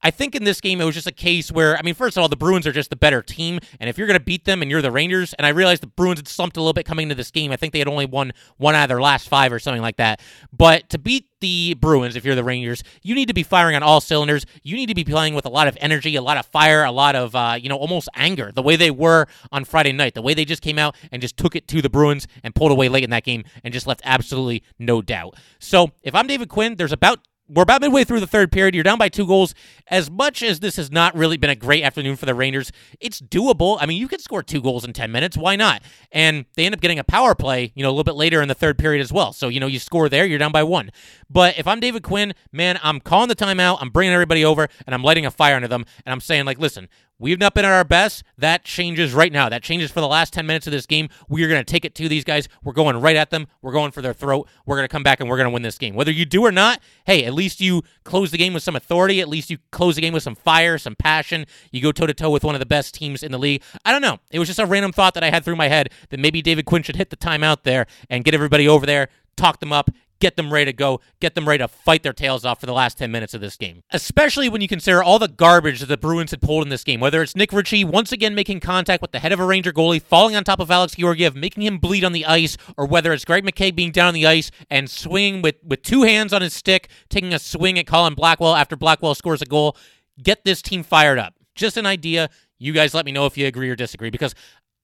I 0.04 0.10
think 0.10 0.34
in 0.34 0.44
this 0.44 0.60
game 0.60 0.82
it 0.82 0.84
was 0.84 0.94
just 0.94 1.06
a 1.06 1.12
case 1.12 1.50
where 1.50 1.76
I 1.78 1.82
mean, 1.82 1.94
first 1.94 2.16
of 2.16 2.20
all, 2.22 2.28
the 2.28 2.36
Bruins 2.36 2.66
are 2.66 2.72
just 2.72 2.90
the 2.90 2.96
better 2.96 3.22
team, 3.22 3.58
and 3.80 3.88
if 3.88 3.96
you're 3.96 4.06
going 4.06 4.18
to 4.18 4.24
beat 4.24 4.44
them 4.44 4.60
and 4.60 4.70
you're 4.70 4.82
the 4.82 4.92
Rangers, 4.92 5.32
and 5.34 5.46
I 5.46 5.48
realized 5.48 5.82
the 5.82 5.86
Bruins 5.86 6.18
had 6.18 6.28
slumped 6.28 6.58
a 6.58 6.60
little 6.60 6.74
bit 6.74 6.84
coming 6.84 7.04
into 7.04 7.14
this 7.14 7.30
game. 7.30 7.50
I 7.50 7.56
think 7.56 7.72
they 7.72 7.78
had 7.78 7.88
only 7.88 8.04
won 8.04 8.32
one 8.58 8.74
out 8.74 8.84
of 8.84 8.88
their 8.90 9.00
last 9.00 9.28
five 9.28 9.50
or 9.52 9.58
something 9.58 9.82
like 9.82 9.96
that. 9.96 10.20
But 10.52 10.90
to 10.90 10.98
beat 10.98 11.26
the 11.40 11.74
Bruins, 11.74 12.16
if 12.16 12.24
you're 12.24 12.34
the 12.34 12.44
Rangers, 12.44 12.82
you 13.02 13.14
need 13.14 13.28
to 13.28 13.34
be 13.34 13.42
firing 13.42 13.76
on 13.76 13.82
all 13.82 14.00
cylinders. 14.00 14.44
You 14.62 14.76
need 14.76 14.86
to 14.86 14.94
be 14.94 15.04
playing 15.04 15.34
with 15.34 15.46
a 15.46 15.50
lot 15.50 15.68
of 15.68 15.78
energy, 15.80 16.16
a 16.16 16.22
lot 16.22 16.36
of 16.36 16.46
fire, 16.46 16.84
a 16.84 16.92
lot 16.92 17.16
of 17.16 17.34
uh, 17.34 17.56
you 17.58 17.70
know 17.70 17.76
almost 17.76 18.10
anger. 18.14 18.52
The 18.52 18.62
way 18.62 18.76
they 18.76 18.90
were 18.90 19.26
on 19.52 19.64
Friday 19.64 19.92
night, 19.92 20.14
the 20.14 20.22
way 20.22 20.34
they 20.34 20.44
just 20.44 20.62
came 20.62 20.78
out 20.78 20.94
and 21.12 21.22
just 21.22 21.38
took 21.38 21.56
it 21.56 21.66
to 21.68 21.80
the 21.80 21.90
Bruins 21.90 22.28
and 22.42 22.54
pulled 22.54 22.72
away 22.72 22.90
late 22.90 23.04
in 23.04 23.10
that 23.10 23.24
game 23.24 23.44
and 23.62 23.72
just 23.72 23.86
left 23.86 24.02
absolutely 24.04 24.62
no 24.78 25.00
doubt. 25.00 25.36
So 25.58 25.92
if 26.02 26.14
I'm 26.14 26.26
David 26.26 26.50
Quinn, 26.50 26.76
there's 26.76 26.92
about 26.92 27.20
we're 27.48 27.62
about 27.62 27.82
midway 27.82 28.04
through 28.04 28.20
the 28.20 28.26
third 28.26 28.50
period. 28.50 28.74
You're 28.74 28.84
down 28.84 28.98
by 28.98 29.08
two 29.08 29.26
goals. 29.26 29.54
As 29.88 30.10
much 30.10 30.42
as 30.42 30.60
this 30.60 30.76
has 30.76 30.90
not 30.90 31.14
really 31.14 31.36
been 31.36 31.50
a 31.50 31.56
great 31.56 31.84
afternoon 31.84 32.16
for 32.16 32.24
the 32.24 32.34
Rangers, 32.34 32.72
it's 33.00 33.20
doable. 33.20 33.76
I 33.80 33.86
mean, 33.86 33.98
you 33.98 34.08
could 34.08 34.22
score 34.22 34.42
two 34.42 34.62
goals 34.62 34.84
in 34.84 34.92
10 34.94 35.12
minutes. 35.12 35.36
Why 35.36 35.54
not? 35.56 35.82
And 36.10 36.46
they 36.54 36.64
end 36.64 36.74
up 36.74 36.80
getting 36.80 36.98
a 36.98 37.04
power 37.04 37.34
play, 37.34 37.72
you 37.74 37.82
know, 37.82 37.90
a 37.90 37.92
little 37.92 38.04
bit 38.04 38.14
later 38.14 38.40
in 38.40 38.48
the 38.48 38.54
third 38.54 38.78
period 38.78 39.02
as 39.02 39.12
well. 39.12 39.32
So, 39.32 39.48
you 39.48 39.60
know, 39.60 39.66
you 39.66 39.78
score 39.78 40.08
there, 40.08 40.24
you're 40.24 40.38
down 40.38 40.52
by 40.52 40.62
one. 40.62 40.90
But 41.28 41.58
if 41.58 41.66
I'm 41.66 41.80
David 41.80 42.02
Quinn, 42.02 42.34
man, 42.50 42.78
I'm 42.82 43.00
calling 43.00 43.28
the 43.28 43.36
timeout. 43.36 43.78
I'm 43.80 43.90
bringing 43.90 44.14
everybody 44.14 44.44
over 44.44 44.68
and 44.86 44.94
I'm 44.94 45.02
lighting 45.02 45.26
a 45.26 45.30
fire 45.30 45.56
under 45.56 45.68
them. 45.68 45.84
And 46.06 46.12
I'm 46.12 46.20
saying, 46.20 46.46
like, 46.46 46.58
listen, 46.58 46.88
We've 47.18 47.38
not 47.38 47.54
been 47.54 47.64
at 47.64 47.70
our 47.70 47.84
best. 47.84 48.24
That 48.36 48.64
changes 48.64 49.14
right 49.14 49.32
now. 49.32 49.48
That 49.48 49.62
changes 49.62 49.90
for 49.92 50.00
the 50.00 50.08
last 50.08 50.32
10 50.32 50.46
minutes 50.46 50.66
of 50.66 50.72
this 50.72 50.84
game. 50.84 51.08
We 51.28 51.44
are 51.44 51.48
going 51.48 51.64
to 51.64 51.72
take 51.72 51.84
it 51.84 51.94
to 51.94 52.08
these 52.08 52.24
guys. 52.24 52.48
We're 52.64 52.72
going 52.72 52.96
right 53.00 53.14
at 53.14 53.30
them. 53.30 53.46
We're 53.62 53.72
going 53.72 53.92
for 53.92 54.02
their 54.02 54.12
throat. 54.12 54.48
We're 54.66 54.76
going 54.76 54.88
to 54.88 54.92
come 54.92 55.04
back 55.04 55.20
and 55.20 55.28
we're 55.28 55.36
going 55.36 55.48
to 55.48 55.52
win 55.52 55.62
this 55.62 55.78
game. 55.78 55.94
Whether 55.94 56.10
you 56.10 56.24
do 56.24 56.44
or 56.44 56.50
not, 56.50 56.80
hey, 57.06 57.24
at 57.24 57.32
least 57.32 57.60
you 57.60 57.82
close 58.02 58.32
the 58.32 58.38
game 58.38 58.52
with 58.52 58.64
some 58.64 58.74
authority. 58.74 59.20
At 59.20 59.28
least 59.28 59.48
you 59.48 59.58
close 59.70 59.94
the 59.94 60.00
game 60.00 60.12
with 60.12 60.24
some 60.24 60.34
fire, 60.34 60.76
some 60.76 60.96
passion. 60.96 61.46
You 61.70 61.80
go 61.80 61.92
toe 61.92 62.06
to 62.06 62.14
toe 62.14 62.30
with 62.30 62.42
one 62.42 62.56
of 62.56 62.58
the 62.58 62.66
best 62.66 62.94
teams 62.94 63.22
in 63.22 63.30
the 63.30 63.38
league. 63.38 63.62
I 63.84 63.92
don't 63.92 64.02
know. 64.02 64.18
It 64.32 64.40
was 64.40 64.48
just 64.48 64.58
a 64.58 64.66
random 64.66 64.92
thought 64.92 65.14
that 65.14 65.22
I 65.22 65.30
had 65.30 65.44
through 65.44 65.56
my 65.56 65.68
head 65.68 65.90
that 66.10 66.18
maybe 66.18 66.42
David 66.42 66.64
Quinn 66.64 66.82
should 66.82 66.96
hit 66.96 67.10
the 67.10 67.16
timeout 67.16 67.62
there 67.62 67.86
and 68.10 68.24
get 68.24 68.34
everybody 68.34 68.66
over 68.66 68.86
there, 68.86 69.08
talk 69.36 69.60
them 69.60 69.72
up, 69.72 69.88
get 70.20 70.36
them 70.36 70.52
ready 70.52 70.66
to 70.66 70.72
go, 70.72 71.00
get 71.20 71.34
them 71.34 71.48
ready 71.48 71.58
to 71.58 71.68
fight 71.68 72.02
their 72.02 72.12
tails 72.12 72.44
off 72.44 72.60
for 72.60 72.66
the 72.66 72.72
last 72.72 72.98
10 72.98 73.10
minutes 73.10 73.34
of 73.34 73.40
this 73.40 73.56
game. 73.56 73.82
Especially 73.90 74.48
when 74.48 74.60
you 74.60 74.68
consider 74.68 75.02
all 75.02 75.18
the 75.18 75.28
garbage 75.28 75.80
that 75.80 75.86
the 75.86 75.96
Bruins 75.96 76.30
had 76.30 76.40
pulled 76.40 76.64
in 76.64 76.70
this 76.70 76.84
game, 76.84 77.00
whether 77.00 77.22
it's 77.22 77.36
Nick 77.36 77.52
Ritchie 77.52 77.84
once 77.84 78.12
again 78.12 78.34
making 78.34 78.60
contact 78.60 79.02
with 79.02 79.12
the 79.12 79.18
head 79.18 79.32
of 79.32 79.40
a 79.40 79.44
Ranger 79.44 79.72
goalie, 79.72 80.02
falling 80.02 80.36
on 80.36 80.44
top 80.44 80.60
of 80.60 80.70
Alex 80.70 80.94
Georgiev, 80.96 81.36
making 81.36 81.62
him 81.62 81.78
bleed 81.78 82.04
on 82.04 82.12
the 82.12 82.26
ice, 82.26 82.56
or 82.76 82.86
whether 82.86 83.12
it's 83.12 83.24
Greg 83.24 83.44
McKegg 83.44 83.74
being 83.74 83.90
down 83.92 84.08
on 84.08 84.14
the 84.14 84.26
ice 84.26 84.50
and 84.70 84.88
swinging 84.90 85.42
with, 85.42 85.56
with 85.62 85.82
two 85.82 86.02
hands 86.02 86.32
on 86.32 86.42
his 86.42 86.54
stick, 86.54 86.88
taking 87.08 87.34
a 87.34 87.38
swing 87.38 87.78
at 87.78 87.86
Colin 87.86 88.14
Blackwell 88.14 88.54
after 88.54 88.76
Blackwell 88.76 89.14
scores 89.14 89.42
a 89.42 89.46
goal. 89.46 89.76
Get 90.22 90.44
this 90.44 90.62
team 90.62 90.82
fired 90.82 91.18
up. 91.18 91.34
Just 91.54 91.76
an 91.76 91.86
idea. 91.86 92.30
You 92.58 92.72
guys 92.72 92.94
let 92.94 93.04
me 93.04 93.12
know 93.12 93.26
if 93.26 93.36
you 93.36 93.46
agree 93.46 93.68
or 93.68 93.76
disagree 93.76 94.10
because 94.10 94.34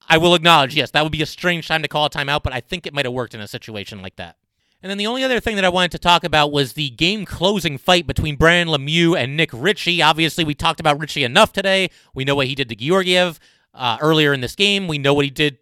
I 0.08 0.18
will 0.18 0.34
acknowledge, 0.34 0.74
yes, 0.74 0.90
that 0.90 1.02
would 1.02 1.12
be 1.12 1.22
a 1.22 1.26
strange 1.26 1.68
time 1.68 1.82
to 1.82 1.88
call 1.88 2.06
a 2.06 2.10
timeout, 2.10 2.42
but 2.42 2.52
I 2.52 2.60
think 2.60 2.86
it 2.86 2.92
might 2.92 3.04
have 3.04 3.14
worked 3.14 3.34
in 3.34 3.40
a 3.40 3.46
situation 3.46 4.02
like 4.02 4.16
that. 4.16 4.36
And 4.82 4.90
then 4.90 4.98
the 4.98 5.06
only 5.06 5.22
other 5.22 5.40
thing 5.40 5.56
that 5.56 5.64
I 5.64 5.68
wanted 5.68 5.92
to 5.92 5.98
talk 5.98 6.24
about 6.24 6.52
was 6.52 6.72
the 6.72 6.90
game 6.90 7.26
closing 7.26 7.76
fight 7.76 8.06
between 8.06 8.36
Brendan 8.36 8.74
Lemieux 8.74 9.14
and 9.16 9.36
Nick 9.36 9.50
Ritchie. 9.52 10.00
Obviously, 10.00 10.42
we 10.42 10.54
talked 10.54 10.80
about 10.80 10.98
Ritchie 10.98 11.24
enough 11.24 11.52
today. 11.52 11.90
We 12.14 12.24
know 12.24 12.34
what 12.34 12.46
he 12.46 12.54
did 12.54 12.68
to 12.70 12.76
Georgiev 12.76 13.38
uh, 13.74 13.98
earlier 14.00 14.32
in 14.32 14.40
this 14.40 14.56
game. 14.56 14.88
We 14.88 14.98
know 14.98 15.12
what 15.12 15.26
he 15.26 15.30
did 15.30 15.58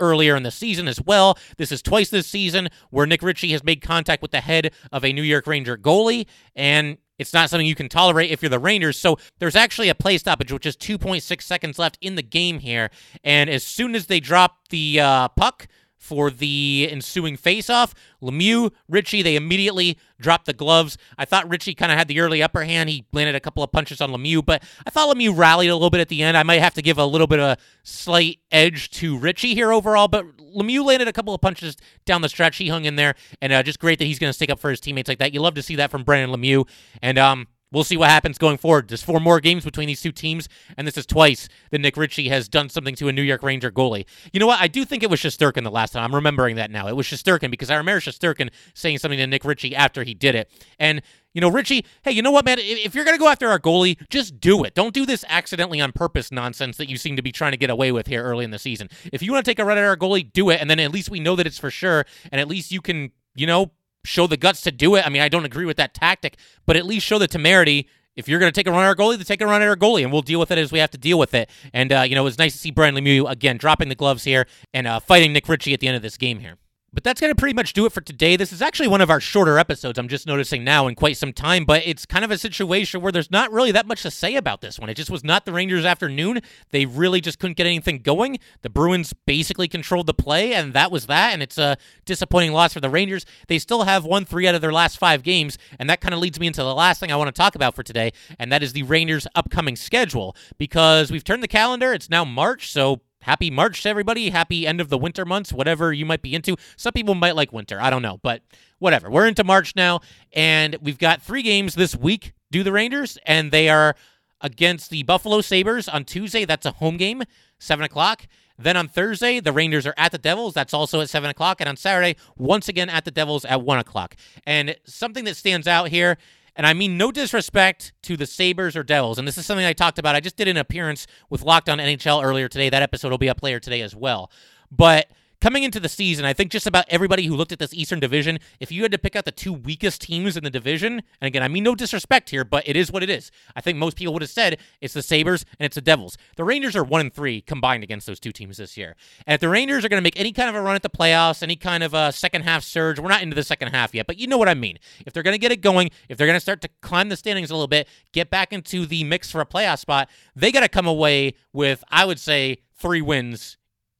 earlier 0.00 0.36
in 0.36 0.42
the 0.42 0.50
season 0.50 0.86
as 0.86 1.00
well. 1.00 1.38
This 1.56 1.72
is 1.72 1.82
twice 1.82 2.10
this 2.10 2.26
season 2.26 2.68
where 2.90 3.06
Nick 3.06 3.22
Ritchie 3.22 3.52
has 3.52 3.64
made 3.64 3.80
contact 3.80 4.22
with 4.22 4.30
the 4.30 4.40
head 4.40 4.72
of 4.92 5.04
a 5.04 5.12
New 5.12 5.22
York 5.22 5.46
Ranger 5.46 5.76
goalie, 5.76 6.26
and 6.54 6.98
it's 7.18 7.32
not 7.32 7.50
something 7.50 7.66
you 7.66 7.74
can 7.74 7.88
tolerate 7.88 8.30
if 8.30 8.42
you're 8.42 8.48
the 8.48 8.58
Rangers. 8.58 8.98
So 8.98 9.18
there's 9.38 9.56
actually 9.56 9.88
a 9.88 9.94
play 9.94 10.18
stoppage, 10.18 10.52
which 10.52 10.66
is 10.66 10.76
2.6 10.76 11.42
seconds 11.42 11.78
left 11.78 11.98
in 12.00 12.14
the 12.14 12.22
game 12.22 12.60
here. 12.60 12.90
And 13.24 13.50
as 13.50 13.64
soon 13.64 13.94
as 13.94 14.06
they 14.06 14.20
drop 14.20 14.68
the 14.70 15.00
uh, 15.00 15.28
puck, 15.28 15.66
for 15.98 16.30
the 16.30 16.88
ensuing 16.90 17.36
face-off. 17.36 17.94
Lemieux, 18.22 18.72
Ritchie, 18.88 19.22
they 19.22 19.36
immediately 19.36 19.98
dropped 20.20 20.46
the 20.46 20.52
gloves. 20.52 20.96
I 21.18 21.24
thought 21.24 21.48
Ritchie 21.50 21.74
kind 21.74 21.92
of 21.92 21.98
had 21.98 22.08
the 22.08 22.20
early 22.20 22.42
upper 22.42 22.64
hand. 22.64 22.88
He 22.88 23.04
landed 23.12 23.34
a 23.34 23.40
couple 23.40 23.62
of 23.62 23.72
punches 23.72 24.00
on 24.00 24.10
Lemieux, 24.10 24.44
but 24.44 24.62
I 24.86 24.90
thought 24.90 25.14
Lemieux 25.14 25.36
rallied 25.36 25.70
a 25.70 25.74
little 25.74 25.90
bit 25.90 26.00
at 26.00 26.08
the 26.08 26.22
end. 26.22 26.36
I 26.36 26.44
might 26.44 26.60
have 26.60 26.74
to 26.74 26.82
give 26.82 26.98
a 26.98 27.04
little 27.04 27.26
bit 27.26 27.40
of 27.40 27.44
a 27.50 27.56
slight 27.82 28.38
edge 28.50 28.90
to 28.90 29.18
Ritchie 29.18 29.54
here 29.54 29.72
overall, 29.72 30.08
but 30.08 30.24
Lemieux 30.38 30.84
landed 30.84 31.08
a 31.08 31.12
couple 31.12 31.34
of 31.34 31.40
punches 31.40 31.76
down 32.06 32.22
the 32.22 32.28
stretch. 32.28 32.56
He 32.56 32.68
hung 32.68 32.84
in 32.84 32.96
there, 32.96 33.14
and 33.42 33.52
uh, 33.52 33.62
just 33.62 33.78
great 33.78 33.98
that 33.98 34.06
he's 34.06 34.18
going 34.18 34.30
to 34.30 34.34
stick 34.34 34.50
up 34.50 34.58
for 34.58 34.70
his 34.70 34.80
teammates 34.80 35.08
like 35.08 35.18
that. 35.18 35.34
You 35.34 35.40
love 35.40 35.54
to 35.54 35.62
see 35.62 35.76
that 35.76 35.90
from 35.90 36.04
Brendan 36.04 36.34
Lemieux, 36.34 36.66
and 37.02 37.18
um, 37.18 37.48
We'll 37.70 37.84
see 37.84 37.98
what 37.98 38.08
happens 38.08 38.38
going 38.38 38.56
forward. 38.56 38.88
There's 38.88 39.02
four 39.02 39.20
more 39.20 39.40
games 39.40 39.64
between 39.64 39.88
these 39.88 40.00
two 40.00 40.12
teams, 40.12 40.48
and 40.76 40.86
this 40.86 40.96
is 40.96 41.04
twice 41.04 41.48
that 41.70 41.80
Nick 41.80 41.98
Ritchie 41.98 42.30
has 42.30 42.48
done 42.48 42.70
something 42.70 42.94
to 42.94 43.08
a 43.08 43.12
New 43.12 43.22
York 43.22 43.42
Ranger 43.42 43.70
goalie. 43.70 44.06
You 44.32 44.40
know 44.40 44.46
what? 44.46 44.60
I 44.60 44.68
do 44.68 44.86
think 44.86 45.02
it 45.02 45.10
was 45.10 45.20
Shesterkin 45.20 45.64
the 45.64 45.70
last 45.70 45.92
time. 45.92 46.02
I'm 46.02 46.14
remembering 46.14 46.56
that 46.56 46.70
now. 46.70 46.88
It 46.88 46.96
was 46.96 47.06
Shesterkin 47.06 47.50
because 47.50 47.70
I 47.70 47.76
remember 47.76 48.00
Shesterkin 48.00 48.50
saying 48.74 48.98
something 48.98 49.18
to 49.18 49.26
Nick 49.26 49.44
Ritchie 49.44 49.76
after 49.76 50.02
he 50.02 50.14
did 50.14 50.34
it. 50.34 50.50
And, 50.78 51.02
you 51.34 51.42
know, 51.42 51.50
Ritchie, 51.50 51.84
hey, 52.02 52.12
you 52.12 52.22
know 52.22 52.30
what, 52.30 52.46
man? 52.46 52.56
If 52.58 52.94
you're 52.94 53.04
going 53.04 53.16
to 53.16 53.20
go 53.20 53.28
after 53.28 53.48
our 53.48 53.58
goalie, 53.58 53.98
just 54.08 54.40
do 54.40 54.64
it. 54.64 54.74
Don't 54.74 54.94
do 54.94 55.04
this 55.04 55.24
accidentally 55.28 55.80
on 55.80 55.92
purpose 55.92 56.32
nonsense 56.32 56.78
that 56.78 56.88
you 56.88 56.96
seem 56.96 57.16
to 57.16 57.22
be 57.22 57.32
trying 57.32 57.52
to 57.52 57.58
get 57.58 57.68
away 57.68 57.92
with 57.92 58.06
here 58.06 58.24
early 58.24 58.46
in 58.46 58.50
the 58.50 58.58
season. 58.58 58.88
If 59.12 59.22
you 59.22 59.32
want 59.32 59.44
to 59.44 59.50
take 59.50 59.58
a 59.58 59.64
run 59.64 59.76
at 59.76 59.84
our 59.84 59.96
goalie, 59.96 60.32
do 60.32 60.48
it, 60.48 60.60
and 60.60 60.70
then 60.70 60.80
at 60.80 60.90
least 60.90 61.10
we 61.10 61.20
know 61.20 61.36
that 61.36 61.46
it's 61.46 61.58
for 61.58 61.70
sure, 61.70 62.06
and 62.32 62.40
at 62.40 62.48
least 62.48 62.72
you 62.72 62.80
can, 62.80 63.12
you 63.34 63.46
know, 63.46 63.72
show 64.04 64.26
the 64.26 64.36
guts 64.36 64.62
to 64.62 64.70
do 64.70 64.94
it. 64.94 65.06
I 65.06 65.08
mean, 65.08 65.22
I 65.22 65.28
don't 65.28 65.44
agree 65.44 65.64
with 65.64 65.76
that 65.76 65.94
tactic, 65.94 66.38
but 66.66 66.76
at 66.76 66.86
least 66.86 67.06
show 67.06 67.18
the 67.18 67.28
temerity 67.28 67.88
if 68.18 68.28
you're 68.28 68.40
going 68.40 68.50
to 68.50 68.54
take 68.54 68.66
a 68.66 68.72
run 68.72 68.82
at 68.82 68.88
our 68.88 68.96
goalie, 68.96 69.16
then 69.16 69.24
take 69.24 69.40
a 69.40 69.46
run 69.46 69.62
at 69.62 69.68
our 69.68 69.76
goalie, 69.76 70.02
and 70.02 70.12
we'll 70.12 70.22
deal 70.22 70.40
with 70.40 70.50
it 70.50 70.58
as 70.58 70.72
we 70.72 70.80
have 70.80 70.90
to 70.90 70.98
deal 70.98 71.20
with 71.20 71.34
it. 71.34 71.48
And, 71.72 71.92
uh, 71.92 72.00
you 72.00 72.16
know, 72.16 72.22
it 72.22 72.24
was 72.24 72.36
nice 72.36 72.52
to 72.52 72.58
see 72.58 72.72
Brian 72.72 72.96
Lemieux, 72.96 73.30
again, 73.30 73.58
dropping 73.58 73.90
the 73.90 73.94
gloves 73.94 74.24
here 74.24 74.48
and 74.74 74.88
uh, 74.88 74.98
fighting 74.98 75.32
Nick 75.32 75.48
Ritchie 75.48 75.72
at 75.72 75.78
the 75.78 75.86
end 75.86 75.94
of 75.94 76.02
this 76.02 76.16
game 76.16 76.40
here. 76.40 76.56
But 76.90 77.04
that's 77.04 77.20
going 77.20 77.30
to 77.30 77.38
pretty 77.38 77.54
much 77.54 77.74
do 77.74 77.84
it 77.84 77.92
for 77.92 78.00
today. 78.00 78.36
This 78.36 78.52
is 78.52 78.62
actually 78.62 78.88
one 78.88 79.02
of 79.02 79.10
our 79.10 79.20
shorter 79.20 79.58
episodes, 79.58 79.98
I'm 79.98 80.08
just 80.08 80.26
noticing 80.26 80.64
now 80.64 80.86
in 80.86 80.94
quite 80.94 81.18
some 81.18 81.34
time, 81.34 81.66
but 81.66 81.82
it's 81.84 82.06
kind 82.06 82.24
of 82.24 82.30
a 82.30 82.38
situation 82.38 83.02
where 83.02 83.12
there's 83.12 83.30
not 83.30 83.52
really 83.52 83.70
that 83.72 83.86
much 83.86 84.02
to 84.02 84.10
say 84.10 84.36
about 84.36 84.62
this 84.62 84.78
one. 84.78 84.88
It 84.88 84.94
just 84.94 85.10
was 85.10 85.22
not 85.22 85.44
the 85.44 85.52
Rangers' 85.52 85.84
afternoon. 85.84 86.40
They 86.70 86.86
really 86.86 87.20
just 87.20 87.38
couldn't 87.38 87.58
get 87.58 87.66
anything 87.66 87.98
going. 87.98 88.38
The 88.62 88.70
Bruins 88.70 89.12
basically 89.12 89.68
controlled 89.68 90.06
the 90.06 90.14
play, 90.14 90.54
and 90.54 90.72
that 90.72 90.90
was 90.90 91.06
that, 91.06 91.34
and 91.34 91.42
it's 91.42 91.58
a 91.58 91.76
disappointing 92.06 92.52
loss 92.52 92.72
for 92.72 92.80
the 92.80 92.90
Rangers. 92.90 93.26
They 93.48 93.58
still 93.58 93.82
have 93.82 94.06
won 94.06 94.24
three 94.24 94.48
out 94.48 94.54
of 94.54 94.62
their 94.62 94.72
last 94.72 94.96
five 94.96 95.22
games, 95.22 95.58
and 95.78 95.90
that 95.90 96.00
kind 96.00 96.14
of 96.14 96.20
leads 96.20 96.40
me 96.40 96.46
into 96.46 96.62
the 96.62 96.74
last 96.74 97.00
thing 97.00 97.12
I 97.12 97.16
want 97.16 97.28
to 97.28 97.38
talk 97.38 97.54
about 97.54 97.74
for 97.76 97.82
today, 97.82 98.12
and 98.38 98.50
that 98.50 98.62
is 98.62 98.72
the 98.72 98.82
Rangers' 98.84 99.26
upcoming 99.34 99.76
schedule, 99.76 100.34
because 100.56 101.12
we've 101.12 101.24
turned 101.24 101.42
the 101.42 101.48
calendar. 101.48 101.92
It's 101.92 102.08
now 102.08 102.24
March, 102.24 102.72
so 102.72 103.02
happy 103.22 103.50
March 103.50 103.82
to 103.82 103.88
everybody. 103.88 104.30
Happy 104.30 104.66
end 104.66 104.80
of 104.80 104.88
the 104.88 104.98
winter 104.98 105.24
months, 105.24 105.52
whatever 105.52 105.92
you 105.92 106.06
might 106.06 106.22
be 106.22 106.34
into. 106.34 106.56
Some 106.76 106.92
people 106.92 107.14
might 107.14 107.36
like 107.36 107.52
winter. 107.52 107.80
I 107.80 107.90
don't 107.90 108.02
know, 108.02 108.18
but 108.22 108.42
whatever. 108.78 109.10
We're 109.10 109.26
into 109.26 109.44
March 109.44 109.74
now, 109.76 110.00
and 110.32 110.76
we've 110.80 110.98
got 110.98 111.22
three 111.22 111.42
games 111.42 111.74
this 111.74 111.94
week, 111.96 112.32
do 112.50 112.62
the 112.62 112.72
Rangers, 112.72 113.18
and 113.26 113.50
they 113.50 113.68
are 113.68 113.94
against 114.40 114.90
the 114.90 115.02
Buffalo 115.02 115.40
Sabres 115.40 115.88
on 115.88 116.04
Tuesday. 116.04 116.44
That's 116.44 116.66
a 116.66 116.72
home 116.72 116.96
game, 116.96 117.22
7 117.58 117.84
o'clock. 117.84 118.26
Then 118.60 118.76
on 118.76 118.88
Thursday, 118.88 119.38
the 119.38 119.52
Rangers 119.52 119.86
are 119.86 119.94
at 119.96 120.10
the 120.10 120.18
Devils. 120.18 120.54
That's 120.54 120.74
also 120.74 121.00
at 121.00 121.08
7 121.08 121.30
o'clock. 121.30 121.60
And 121.60 121.68
on 121.68 121.76
Saturday, 121.76 122.16
once 122.36 122.68
again 122.68 122.88
at 122.88 123.04
the 123.04 123.10
Devils 123.12 123.44
at 123.44 123.62
1 123.62 123.78
o'clock. 123.78 124.16
And 124.46 124.76
something 124.84 125.24
that 125.24 125.36
stands 125.36 125.68
out 125.68 125.88
here 125.88 126.18
and 126.58 126.66
I 126.66 126.74
mean 126.74 126.98
no 126.98 127.12
disrespect 127.12 127.92
to 128.02 128.16
the 128.16 128.26
Sabres 128.26 128.76
or 128.76 128.82
Devils. 128.82 129.16
And 129.16 129.26
this 129.26 129.38
is 129.38 129.46
something 129.46 129.64
I 129.64 129.72
talked 129.72 130.00
about. 130.00 130.16
I 130.16 130.20
just 130.20 130.36
did 130.36 130.48
an 130.48 130.56
appearance 130.56 131.06
with 131.30 131.42
Locked 131.42 131.68
On 131.68 131.78
NHL 131.78 132.22
earlier 132.22 132.48
today. 132.48 132.68
That 132.68 132.82
episode 132.82 133.10
will 133.10 133.18
be 133.18 133.30
up 133.30 133.44
later 133.44 133.60
today 133.60 133.80
as 133.80 133.94
well. 133.94 134.32
But 134.70 135.08
coming 135.40 135.62
into 135.62 135.80
the 135.80 135.88
season, 135.88 136.24
I 136.24 136.32
think 136.32 136.50
just 136.50 136.66
about 136.66 136.84
everybody 136.88 137.26
who 137.26 137.36
looked 137.36 137.52
at 137.52 137.58
this 137.58 137.72
Eastern 137.72 138.00
Division, 138.00 138.38
if 138.60 138.72
you 138.72 138.82
had 138.82 138.92
to 138.92 138.98
pick 138.98 139.14
out 139.14 139.24
the 139.24 139.32
two 139.32 139.52
weakest 139.52 140.02
teams 140.02 140.36
in 140.36 140.44
the 140.44 140.50
division, 140.50 141.02
and 141.20 141.26
again, 141.26 141.42
I 141.42 141.48
mean 141.48 141.64
no 141.64 141.74
disrespect 141.74 142.30
here, 142.30 142.44
but 142.44 142.66
it 142.66 142.76
is 142.76 142.90
what 142.90 143.02
it 143.02 143.10
is. 143.10 143.30
I 143.54 143.60
think 143.60 143.78
most 143.78 143.96
people 143.96 144.12
would 144.14 144.22
have 144.22 144.30
said 144.30 144.58
it's 144.80 144.94
the 144.94 145.02
Sabres 145.02 145.44
and 145.58 145.66
it's 145.66 145.76
the 145.76 145.80
Devils. 145.80 146.16
The 146.36 146.44
Rangers 146.44 146.74
are 146.74 146.84
one 146.84 147.00
and 147.00 147.12
three 147.12 147.40
combined 147.40 147.84
against 147.84 148.06
those 148.06 148.20
two 148.20 148.32
teams 148.32 148.56
this 148.56 148.76
year. 148.76 148.96
And 149.26 149.34
if 149.34 149.40
the 149.40 149.48
Rangers 149.48 149.84
are 149.84 149.88
going 149.88 150.00
to 150.00 150.06
make 150.06 150.18
any 150.18 150.32
kind 150.32 150.48
of 150.48 150.54
a 150.54 150.60
run 150.60 150.76
at 150.76 150.82
the 150.82 150.90
playoffs, 150.90 151.42
any 151.42 151.56
kind 151.56 151.82
of 151.82 151.94
a 151.94 152.12
second 152.12 152.42
half 152.42 152.64
surge, 152.64 152.98
we're 152.98 153.08
not 153.08 153.22
into 153.22 153.36
the 153.36 153.44
second 153.44 153.68
half 153.68 153.94
yet, 153.94 154.06
but 154.06 154.18
you 154.18 154.26
know 154.26 154.38
what 154.38 154.48
I 154.48 154.54
mean. 154.54 154.78
If 155.06 155.12
they're 155.12 155.22
going 155.22 155.34
to 155.34 155.38
get 155.38 155.52
it 155.52 155.60
going, 155.60 155.90
if 156.08 156.18
they're 156.18 156.26
going 156.26 156.36
to 156.36 156.40
start 156.40 156.60
to 156.62 156.68
climb 156.82 157.08
the 157.08 157.16
standings 157.16 157.50
a 157.50 157.54
little 157.54 157.68
bit, 157.68 157.88
get 158.12 158.30
back 158.30 158.52
into 158.52 158.86
the 158.86 159.04
mix 159.04 159.30
for 159.30 159.40
a 159.40 159.46
playoff 159.46 159.78
spot, 159.78 160.08
they 160.34 160.50
got 160.52 160.60
to 160.60 160.68
come 160.68 160.86
away 160.86 161.34
with, 161.52 161.84
I 161.90 162.04
would 162.04 162.18
say, 162.18 162.58
three 162.76 163.02
wins 163.02 163.56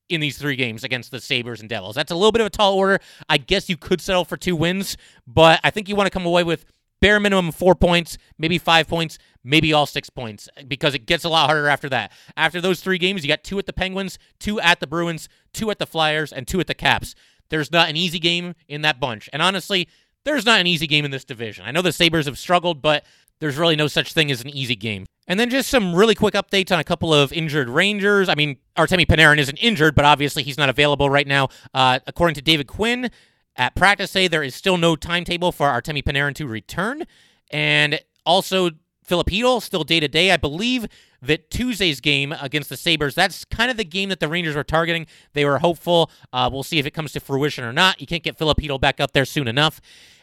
in 0.09 0.21
these 0.21 0.39
three 0.39 0.57
games 0.57 0.85
against 0.85 1.11
the 1.11 1.21
Sabres 1.21 1.61
and 1.61 1.69
Devils. 1.69 1.95
That's 1.95 2.13
a 2.13 2.15
little 2.15 2.33
bit 2.33 2.41
of 2.41 2.47
a 2.47 2.51
tall 2.51 2.75
order. 2.75 3.01
I 3.29 3.39
guess 3.39 3.69
you 3.69 3.77
could 3.77 4.01
settle 4.01 4.25
for 4.25 4.37
two 4.37 4.57
wins, 4.57 4.97
but 5.27 5.61
I 5.63 5.71
think 5.71 5.89
you 5.89 5.97
want 5.97 6.07
to 6.07 6.11
come 6.11 6.27
away 6.27 6.45
with 6.45 6.65
bare 7.01 7.21
minimum 7.21 7.53
four 7.53 7.75
points, 7.75 8.19
maybe 8.39 8.59
five 8.59 8.89
points, 8.89 9.19
maybe 9.45 9.73
all 9.73 9.87
six 9.87 10.11
points, 10.11 10.49
because 10.67 10.95
it 10.95 11.07
gets 11.07 11.25
a 11.25 11.29
lot 11.29 11.47
harder 11.47 11.69
after 11.69 11.89
that. 11.89 12.13
After 12.37 12.61
those 12.61 12.81
three 12.81 12.99
games, 12.99 13.23
you 13.23 13.29
got 13.29 13.45
two 13.45 13.59
at 13.59 13.67
the 13.67 13.73
Penguins, 13.73 14.19
two 14.39 14.61
at 14.61 14.81
the 14.81 14.87
Bruins, 14.87 15.29
two 15.53 15.71
at 15.71 15.79
the 15.79 15.87
Flyers, 15.87 16.33
and 16.33 16.47
two 16.47 16.61
at 16.61 16.67
the 16.67 16.75
Caps. 16.75 17.15
There's 17.51 17.73
not 17.73 17.89
an 17.89 17.97
easy 17.97 18.19
game 18.19 18.55
in 18.67 18.83
that 18.83 19.01
bunch. 19.01 19.31
And 19.33 19.41
honestly, 19.41 19.89
there's 20.25 20.45
not 20.45 20.61
an 20.61 20.67
easy 20.67 20.87
game 20.87 21.05
in 21.05 21.11
this 21.11 21.25
division. 21.25 21.65
I 21.65 21.71
know 21.71 21.83
the 21.83 21.93
Sabres 21.93 22.27
have 22.27 22.39
struggled, 22.39 22.83
but 22.83 23.05
there's 23.41 23.57
really 23.57 23.77
no 23.77 23.87
such 23.87 24.13
thing 24.13 24.31
as 24.31 24.41
an 24.41 24.49
easy 24.49 24.77
game. 24.77 25.07
And 25.27 25.39
then 25.39 25.51
just 25.51 25.69
some 25.69 25.95
really 25.95 26.15
quick 26.15 26.35
updates 26.35 26.73
on 26.73 26.79
a 26.79 26.85
couple 26.85 27.13
of 27.13 27.33
injured 27.33 27.69
Rangers. 27.69 28.29
I 28.29 28.35
mean, 28.35 28.57
Artemi 28.77 29.07
Panarin 29.07 29.39
isn't 29.39 29.59
injured, 29.59 29.95
but 29.95 30.05
obviously 30.05 30.43
he's 30.43 30.57
not 30.57 30.69
available 30.69 31.11
right 31.11 31.27
now. 31.27 31.49
Uh, 31.75 31.99
according 32.07 32.35
to 32.37 32.43
David 32.43 32.67
Quinn, 32.67 33.11
at 33.57 33.75
practice 33.75 34.13
day, 34.13 34.29
there 34.29 34.43
is 34.43 34.55
still 34.55 34.79
no 34.79 34.97
timetable 34.97 35.53
for 35.53 35.69
Artemi 35.69 36.03
Panarin 36.03 36.35
to 36.37 36.47
return. 36.47 37.05
And 37.51 38.01
also, 38.25 38.71
Filip 39.05 39.29
Chytil, 39.29 39.61
still 39.61 39.85
day 39.85 40.01
to 40.01 40.09
day. 40.09 40.31
I 40.31 40.37
believe 40.37 40.87
that 41.21 41.51
Tuesday's 41.51 42.01
game 42.01 42.33
against 42.41 42.69
the 42.69 42.77
Sabres, 42.77 43.15
that's 43.15 43.45
kind 43.45 43.71
of 43.71 43.77
the 43.77 43.85
game 43.85 44.11
that 44.11 44.21
the 44.21 44.29
Rangers 44.29 44.55
were 44.55 44.65
targeting. 44.65 45.07
They 45.33 45.45
were 45.45 45.59
hopeful. 45.59 46.11
Uh, 46.33 46.49
we'll 46.53 46.63
see 46.63 46.79
if 46.79 46.87
it 46.87 46.93
comes 46.93 47.13
to 47.13 47.21
fruition 47.21 47.65
or 47.65 47.73
not. 47.73 48.01
You 48.01 48.07
can't 48.07 48.23
get 48.23 48.39
Filip 48.39 48.59
Chytil 48.59 48.81
back 48.81 49.01
up 49.01 49.13
there 49.13 49.25
soon 49.25 49.49
enough. 49.49 49.81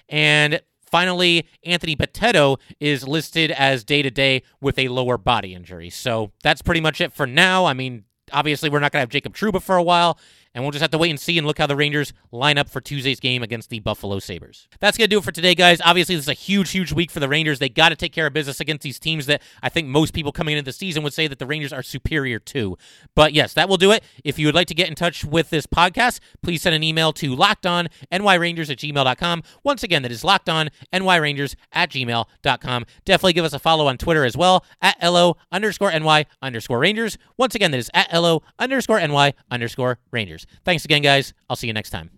And 0.07 0.61
Finally, 0.85 1.47
Anthony 1.63 1.95
Bitetto 1.95 2.57
is 2.79 3.07
listed 3.07 3.51
as 3.51 3.83
day 3.83 4.01
to 4.01 4.11
day 4.11 4.43
with 4.61 4.77
a 4.77 4.87
lower 4.87 5.17
body 5.17 5.53
injury. 5.53 5.89
So 5.89 6.31
that's 6.43 6.61
pretty 6.61 6.81
much 6.81 7.01
it 7.01 7.13
for 7.13 7.25
now. 7.25 7.65
I 7.65 7.73
mean, 7.73 8.05
obviously, 8.31 8.69
we're 8.69 8.79
not 8.79 8.91
going 8.91 8.99
to 8.99 9.03
have 9.03 9.09
Jacob 9.09 9.35
Trouba 9.35 9.61
for 9.61 9.75
a 9.75 9.83
while. 9.83 10.17
And 10.55 10.63
we'll 10.63 10.71
just 10.71 10.81
have 10.81 10.91
to 10.91 10.97
wait 10.97 11.09
and 11.09 11.19
see 11.19 11.37
and 11.37 11.45
look 11.45 11.57
how 11.57 11.67
the 11.67 11.75
Rangers 11.75 12.13
line 12.31 12.57
up 12.57 12.69
for 12.69 12.79
Tuesday's 12.79 13.19
game 13.19 13.43
against 13.43 13.69
the 13.69 13.81
Buffalo 13.81 14.19
Sabres. 14.19 14.69
That's 14.79 14.97
going 14.97 15.09
to 15.09 15.13
do 15.13 15.19
it 15.19 15.23
for 15.25 15.33
today, 15.33 15.53
guys. 15.53 15.81
Obviously, 15.83 16.15
this 16.15 16.23
is 16.25 16.29
a 16.29 16.33
huge, 16.33 16.71
huge 16.71 16.93
week 16.93 17.11
for 17.11 17.19
the 17.19 17.27
Rangers. 17.27 17.59
They 17.59 17.67
got 17.67 17.89
to 17.89 17.95
take 17.95 18.13
care 18.13 18.25
of 18.25 18.33
business 18.33 18.61
against 18.61 18.81
these 18.81 18.97
teams 18.97 19.25
that 19.25 19.41
I 19.61 19.67
think 19.67 19.89
most 19.89 20.13
people 20.13 20.31
coming 20.31 20.57
into 20.57 20.63
the 20.63 20.71
season 20.71 21.03
would 21.03 21.13
say 21.13 21.27
that 21.27 21.39
the 21.39 21.45
Rangers 21.45 21.73
are 21.73 21.83
superior 21.83 22.39
to. 22.39 22.77
But 23.15 23.33
yes, 23.33 23.53
that 23.53 23.67
will 23.67 23.77
do 23.77 23.91
it. 23.91 24.03
If 24.23 24.39
you 24.39 24.47
would 24.47 24.55
like 24.55 24.67
to 24.67 24.73
get 24.73 24.87
in 24.87 24.95
touch 24.95 25.25
with 25.25 25.49
this 25.49 25.67
podcast, 25.67 26.21
please 26.41 26.61
send 26.61 26.73
an 26.73 26.83
email 26.83 27.11
to 27.13 27.35
lockedonnyrangers 27.35 28.71
at 28.71 28.77
gmail.com. 28.77 29.43
Once 29.63 29.83
again, 29.83 30.03
that 30.03 30.11
is 30.11 30.23
lockedonnyrangers 30.23 31.55
at 31.73 31.89
gmail.com. 31.89 32.85
Definitely 33.03 33.33
give 33.33 33.45
us 33.45 33.53
a 33.53 33.59
follow 33.59 33.87
on 33.87 33.97
Twitter 33.97 34.23
as 34.23 34.37
well 34.37 34.63
at 34.81 34.95
LO 35.03 35.35
underscore 35.51 35.91
NY 35.91 36.25
underscore 36.41 36.79
Rangers. 36.79 37.17
Once 37.35 37.55
again, 37.55 37.71
that 37.71 37.77
is 37.77 37.91
at 37.93 38.13
LO 38.13 38.41
underscore 38.57 39.05
NY 39.05 39.33
underscore 39.51 39.99
Rangers. 40.11 40.44
Thanks 40.63 40.85
again, 40.85 41.01
guys. 41.01 41.33
I'll 41.49 41.55
see 41.55 41.67
you 41.67 41.73
next 41.73 41.89
time. 41.89 42.09